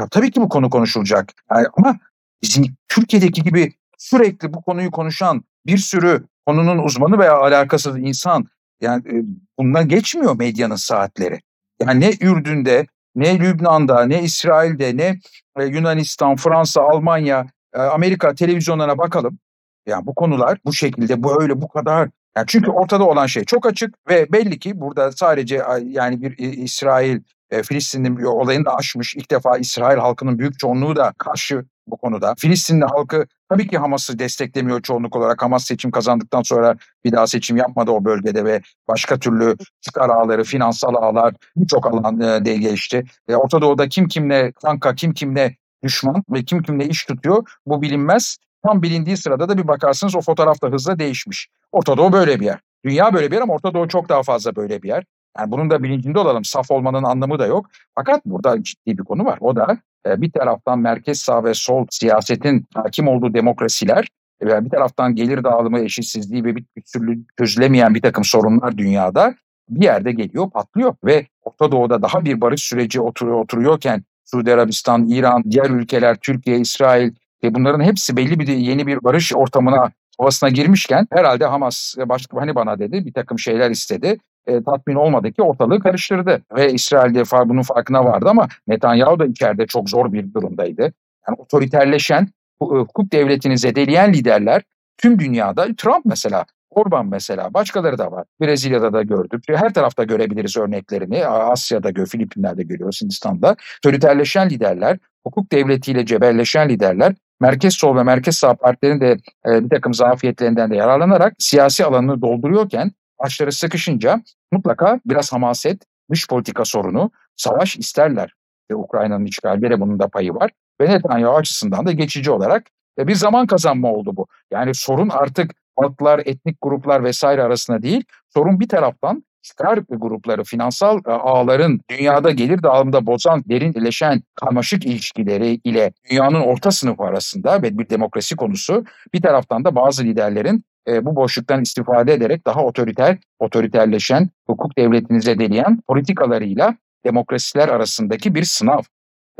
Ya 0.00 0.08
tabii 0.08 0.30
ki 0.30 0.40
bu 0.40 0.48
konu 0.48 0.70
konuşulacak. 0.70 1.32
Yani 1.50 1.66
ama 1.76 1.98
bizim 2.42 2.64
Türkiye'deki 2.88 3.42
gibi 3.42 3.72
sürekli 3.98 4.54
bu 4.54 4.62
konuyu 4.62 4.90
konuşan 4.90 5.44
bir 5.66 5.78
sürü 5.78 6.24
konunun 6.46 6.78
uzmanı 6.78 7.18
veya 7.18 7.36
alakasız 7.36 7.98
insan 7.98 8.46
yani 8.80 9.08
e, 9.08 9.24
bundan 9.58 9.88
geçmiyor 9.88 10.36
medyanın 10.36 10.76
saatleri. 10.76 11.40
Yani 11.82 12.00
ne 12.00 12.10
Ürdün'de 12.20 12.86
ne 13.14 13.40
Lübnan'da, 13.40 14.06
ne 14.06 14.22
İsrail'de, 14.22 14.96
ne 14.96 15.18
e, 15.58 15.64
Yunanistan, 15.64 16.36
Fransa, 16.36 16.82
Almanya, 16.82 17.46
e, 17.74 17.78
Amerika 17.78 18.34
televizyonlarına 18.34 18.98
bakalım. 18.98 19.38
Yani 19.86 20.06
bu 20.06 20.14
konular 20.14 20.58
bu 20.64 20.72
şekilde, 20.72 21.22
bu 21.22 21.42
öyle, 21.42 21.60
bu 21.60 21.68
kadar. 21.68 22.08
Yani 22.36 22.44
çünkü 22.48 22.70
ortada 22.70 23.08
olan 23.08 23.26
şey 23.26 23.44
çok 23.44 23.66
açık 23.66 23.94
ve 24.08 24.32
belli 24.32 24.58
ki 24.58 24.80
burada 24.80 25.12
sadece 25.12 25.62
yani 25.84 26.22
bir 26.22 26.38
İsrail, 26.38 27.20
e, 27.50 27.62
Filistin'in 27.62 28.18
bir 28.18 28.22
olayını 28.22 28.64
da 28.64 28.76
aşmış. 28.76 29.16
İlk 29.16 29.30
defa 29.30 29.58
İsrail 29.58 29.98
halkının 29.98 30.38
büyük 30.38 30.58
çoğunluğu 30.58 30.96
da 30.96 31.12
karşı 31.18 31.64
bu 31.86 31.96
konuda. 31.96 32.34
Filistinli 32.38 32.84
halkı 32.84 33.26
tabii 33.48 33.68
ki 33.68 33.78
Hamas'ı 33.78 34.18
desteklemiyor 34.18 34.82
çoğunluk 34.82 35.16
olarak. 35.16 35.42
Hamas 35.42 35.64
seçim 35.64 35.90
kazandıktan 35.90 36.42
sonra 36.42 36.76
bir 37.04 37.12
daha 37.12 37.26
seçim 37.26 37.56
yapmadı 37.56 37.90
o 37.90 38.04
bölgede 38.04 38.44
ve 38.44 38.60
başka 38.88 39.18
türlü 39.18 39.56
çıkar 39.80 40.08
ağları, 40.08 40.44
finansal 40.44 40.94
ağlar 40.94 41.34
birçok 41.56 41.86
alan 41.86 42.20
e, 42.20 42.44
de 42.44 42.56
geçti. 42.56 43.04
E, 43.28 43.34
Orta 43.34 43.60
Doğu'da 43.60 43.88
kim 43.88 44.08
kimle 44.08 44.52
kanka, 44.52 44.94
kim 44.94 45.12
kimle 45.12 45.56
düşman 45.82 46.24
ve 46.30 46.44
kim 46.44 46.62
kimle 46.62 46.88
iş 46.88 47.04
tutuyor 47.04 47.44
bu 47.66 47.82
bilinmez. 47.82 48.36
Tam 48.66 48.82
bilindiği 48.82 49.16
sırada 49.16 49.48
da 49.48 49.58
bir 49.58 49.68
bakarsınız 49.68 50.16
o 50.16 50.20
fotoğraf 50.20 50.62
da 50.62 50.68
hızla 50.68 50.98
değişmiş. 50.98 51.48
Orta 51.72 51.96
Doğu 51.96 52.12
böyle 52.12 52.40
bir 52.40 52.44
yer. 52.44 52.58
Dünya 52.84 53.14
böyle 53.14 53.30
bir 53.30 53.36
yer 53.36 53.42
ama 53.42 53.54
Orta 53.54 53.74
Doğu 53.74 53.88
çok 53.88 54.08
daha 54.08 54.22
fazla 54.22 54.56
böyle 54.56 54.82
bir 54.82 54.88
yer. 54.88 55.04
Yani 55.38 55.50
bunun 55.50 55.70
da 55.70 55.82
bilincinde 55.82 56.18
olalım. 56.18 56.44
Saf 56.44 56.70
olmanın 56.70 57.04
anlamı 57.04 57.38
da 57.38 57.46
yok. 57.46 57.66
Fakat 57.94 58.26
burada 58.26 58.62
ciddi 58.62 58.98
bir 58.98 59.04
konu 59.04 59.24
var. 59.24 59.38
O 59.40 59.56
da 59.56 59.78
e, 60.06 60.20
bir 60.20 60.32
taraftan 60.32 60.78
merkez 60.78 61.20
sağ 61.20 61.44
ve 61.44 61.54
sol 61.54 61.86
siyasetin 61.90 62.66
hakim 62.74 63.08
olduğu 63.08 63.34
demokrasiler 63.34 64.08
ve 64.42 64.64
bir 64.64 64.70
taraftan 64.70 65.14
gelir 65.14 65.44
dağılımı 65.44 65.80
eşitsizliği 65.80 66.44
ve 66.44 66.56
bir 66.56 66.64
türlü 66.92 67.18
çözülemeyen 67.38 67.94
bir 67.94 68.02
takım 68.02 68.24
sorunlar 68.24 68.78
dünyada 68.78 69.34
bir 69.68 69.84
yerde 69.84 70.12
geliyor 70.12 70.50
patlıyor 70.50 70.94
ve 71.04 71.26
Orta 71.42 71.72
Doğu'da 71.72 72.02
daha 72.02 72.24
bir 72.24 72.40
barış 72.40 72.62
süreci 72.62 73.00
oturuyor, 73.00 73.36
oturuyorken 73.36 74.04
Suudi 74.24 74.54
Arabistan, 74.54 75.08
İran, 75.08 75.44
diğer 75.50 75.70
ülkeler, 75.70 76.16
Türkiye, 76.22 76.58
İsrail 76.58 77.12
ve 77.44 77.54
bunların 77.54 77.84
hepsi 77.84 78.16
belli 78.16 78.38
bir 78.38 78.48
yeni 78.48 78.86
bir 78.86 79.04
barış 79.04 79.34
ortamına 79.34 79.90
havasına 80.18 80.48
girmişken 80.48 81.06
herhalde 81.12 81.46
Hamas 81.46 81.94
başlık 81.98 82.40
hani 82.40 82.54
bana 82.54 82.78
dedi 82.78 83.06
bir 83.06 83.12
takım 83.12 83.38
şeyler 83.38 83.70
istedi 83.70 84.18
e, 84.46 84.62
tatmin 84.62 84.94
olmadı 84.94 85.32
ki 85.32 85.42
ortalığı 85.42 85.80
karıştırdı. 85.80 86.42
Ve 86.56 86.72
İsrail'de 86.72 87.22
bunun 87.48 87.62
farkına 87.62 88.04
vardı 88.04 88.26
ama 88.28 88.48
Netanyahu 88.68 89.18
da 89.18 89.26
içeride 89.26 89.66
çok 89.66 89.90
zor 89.90 90.12
bir 90.12 90.34
durumdaydı. 90.34 90.82
Yani 91.28 91.36
otoriterleşen, 91.38 92.22
e, 92.22 92.64
hukuk 92.64 93.12
devletini 93.12 93.58
zedeleyen 93.58 94.12
liderler 94.12 94.62
tüm 94.98 95.18
dünyada 95.18 95.66
Trump 95.76 96.04
mesela 96.04 96.44
Orban 96.70 97.06
mesela 97.06 97.54
başkaları 97.54 97.98
da 97.98 98.12
var. 98.12 98.24
Brezilya'da 98.40 98.92
da 98.92 99.02
gördük. 99.02 99.44
Her 99.48 99.74
tarafta 99.74 100.04
görebiliriz 100.04 100.56
örneklerini. 100.56 101.26
Asya'da, 101.26 102.04
Filipinler'de 102.04 102.62
görüyoruz, 102.62 103.00
Hindistan'da. 103.02 103.56
Otoriterleşen 103.78 104.50
liderler, 104.50 104.98
hukuk 105.26 105.52
devletiyle 105.52 106.06
cebelleşen 106.06 106.68
liderler 106.68 107.14
merkez 107.40 107.74
sol 107.74 107.96
ve 107.96 108.02
merkez 108.02 108.36
sağ 108.36 108.54
partilerin 108.54 109.00
de 109.00 109.16
e, 109.46 109.64
bir 109.64 109.68
takım 109.68 109.94
zafiyetlerinden 109.94 110.70
de 110.70 110.76
yararlanarak 110.76 111.34
siyasi 111.38 111.84
alanını 111.84 112.22
dolduruyorken 112.22 112.92
başları 113.20 113.52
sıkışınca 113.52 114.22
mutlaka 114.52 115.00
biraz 115.06 115.32
hamaset, 115.32 115.82
dış 116.10 116.28
politika 116.28 116.64
sorunu, 116.64 117.10
savaş 117.36 117.76
isterler. 117.76 118.34
Ve 118.70 118.74
Ukrayna'nın 118.74 119.24
işgalinde 119.24 119.80
bunun 119.80 119.98
da 119.98 120.08
payı 120.08 120.34
var. 120.34 120.50
Ve 120.80 120.90
Netanyahu 120.90 121.36
açısından 121.36 121.86
da 121.86 121.92
geçici 121.92 122.30
olarak 122.30 122.66
e, 122.98 123.06
bir 123.06 123.14
zaman 123.14 123.46
kazanma 123.46 123.92
oldu 123.92 124.16
bu. 124.16 124.26
Yani 124.52 124.74
sorun 124.74 125.08
artık 125.08 125.54
halklar, 125.76 126.18
etnik 126.24 126.56
gruplar 126.62 127.04
vesaire 127.04 127.42
arasında 127.42 127.82
değil. 127.82 128.04
Sorun 128.28 128.60
bir 128.60 128.68
taraftan 128.68 129.24
çıkar 129.42 129.78
grupları, 129.88 130.44
finansal 130.44 130.98
e, 131.06 131.10
ağların 131.10 131.80
dünyada 131.90 132.30
gelir 132.30 132.62
dağılımında 132.62 133.06
bozan, 133.06 133.44
derinleşen 133.48 134.22
karmaşık 134.34 134.86
ilişkileri 134.86 135.60
ile 135.64 135.92
dünyanın 136.10 136.40
orta 136.40 136.70
sınıfı 136.70 137.02
arasında 137.02 137.62
ve 137.62 137.78
bir 137.78 137.88
demokrasi 137.88 138.36
konusu 138.36 138.84
bir 139.14 139.22
taraftan 139.22 139.64
da 139.64 139.74
bazı 139.74 140.04
liderlerin 140.04 140.64
e, 140.90 141.04
bu 141.04 141.16
boşluktan 141.16 141.62
istifade 141.62 142.12
ederek 142.12 142.46
daha 142.46 142.64
otoriter, 142.64 143.18
otoriterleşen, 143.38 144.30
hukuk 144.46 144.78
devletini 144.78 145.22
zedeleyen 145.22 145.80
politikalarıyla 145.88 146.76
demokrasiler 147.04 147.68
arasındaki 147.68 148.34
bir 148.34 148.44
sınav. 148.44 148.82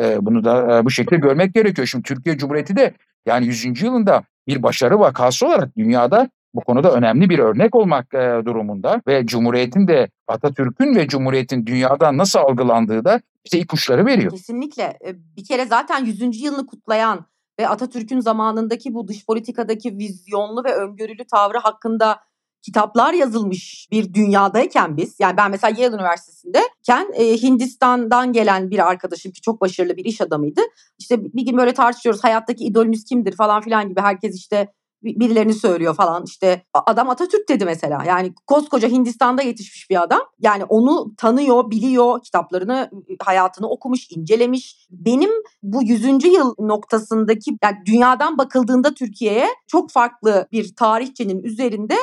E, 0.01 0.27
bunu 0.27 0.45
da 0.45 0.79
e, 0.79 0.85
bu 0.85 0.91
şekilde 0.91 1.17
görmek 1.17 1.55
gerekiyor. 1.55 1.87
Şimdi 1.87 2.03
Türkiye 2.03 2.39
Cumhuriyeti 2.39 2.77
de 2.77 2.95
yani 3.27 3.47
100. 3.47 3.83
yılında 3.83 4.23
bir 4.47 4.63
başarı 4.63 5.01
vakası 5.01 5.47
olarak 5.47 5.77
dünyada 5.77 6.31
bu 6.55 6.61
konuda 6.61 6.93
önemli 6.93 7.31
bir 7.31 7.39
örnek 7.39 7.75
olmak 7.75 8.15
e, 8.15 8.43
durumunda 8.45 9.03
ve 9.07 9.27
Cumhuriyet'in 9.27 9.89
de 9.89 10.09
Atatürk'ün 10.29 10.97
ve 10.97 11.09
Cumhuriyet'in 11.09 11.67
dünyada 11.67 12.17
nasıl 12.17 12.39
algılandığı 12.39 13.05
da 13.05 13.21
bize 13.45 13.59
ipuçları 13.59 14.07
veriyor. 14.07 14.31
Kesinlikle. 14.31 14.83
E, 14.83 15.15
bir 15.37 15.45
kere 15.45 15.65
zaten 15.65 16.05
100. 16.05 16.43
yılını 16.43 16.67
kutlayan 16.67 17.27
ve 17.61 17.69
Atatürk'ün 17.69 18.21
zamanındaki 18.21 18.95
bu 18.95 19.09
dış 19.09 19.27
politikadaki 19.27 19.99
vizyonlu 19.99 20.65
ve 20.65 20.75
öngörülü 20.75 21.25
tavrı 21.25 21.59
hakkında 21.59 22.21
kitaplar 22.63 23.13
yazılmış 23.13 23.89
bir 23.91 24.15
dünyadayken 24.15 24.97
biz 24.97 25.17
yani 25.19 25.37
ben 25.37 25.51
mesela 25.51 25.81
Yale 25.81 25.95
Üniversitesi'ndeyken 25.95 27.13
e, 27.15 27.43
Hindistan'dan 27.43 28.33
gelen 28.33 28.71
bir 28.71 28.89
arkadaşım 28.89 29.33
ki 29.33 29.41
çok 29.41 29.61
başarılı 29.61 29.97
bir 29.97 30.05
iş 30.05 30.21
adamıydı. 30.21 30.61
İşte 30.99 31.25
bir 31.25 31.47
gün 31.47 31.57
böyle 31.59 31.75
tartışıyoruz 31.75 32.25
hayattaki 32.25 32.65
idolünüz 32.65 33.05
kimdir 33.05 33.37
falan 33.37 33.61
filan 33.61 33.89
gibi 33.89 34.01
herkes 34.01 34.37
işte 34.37 34.73
birilerini 35.03 35.55
söylüyor 35.55 35.95
falan 35.95 36.25
işte 36.27 36.63
adam 36.87 37.11
Atatürk 37.11 37.49
dedi 37.49 37.65
mesela 37.65 38.05
yani 38.05 38.35
koskoca 38.47 38.89
Hindistan'da 38.89 39.43
yetişmiş 39.43 39.91
bir 39.91 40.03
adam 40.03 40.21
yani 40.39 40.65
onu 40.65 41.17
tanıyor 41.17 41.71
biliyor 41.71 42.23
kitaplarını 42.23 42.91
hayatını 43.23 43.69
okumuş 43.69 44.11
incelemiş 44.11 44.87
benim 44.91 45.31
bu 45.63 45.83
100. 45.83 46.25
yıl 46.25 46.55
noktasındaki 46.59 47.51
yani 47.63 47.77
dünyadan 47.87 48.39
bakıldığında 48.39 48.95
Türkiye'ye 48.95 49.49
çok 49.67 49.91
farklı 49.91 50.49
bir 50.53 50.75
tarihçinin 50.75 51.43
üzerinde 51.43 51.97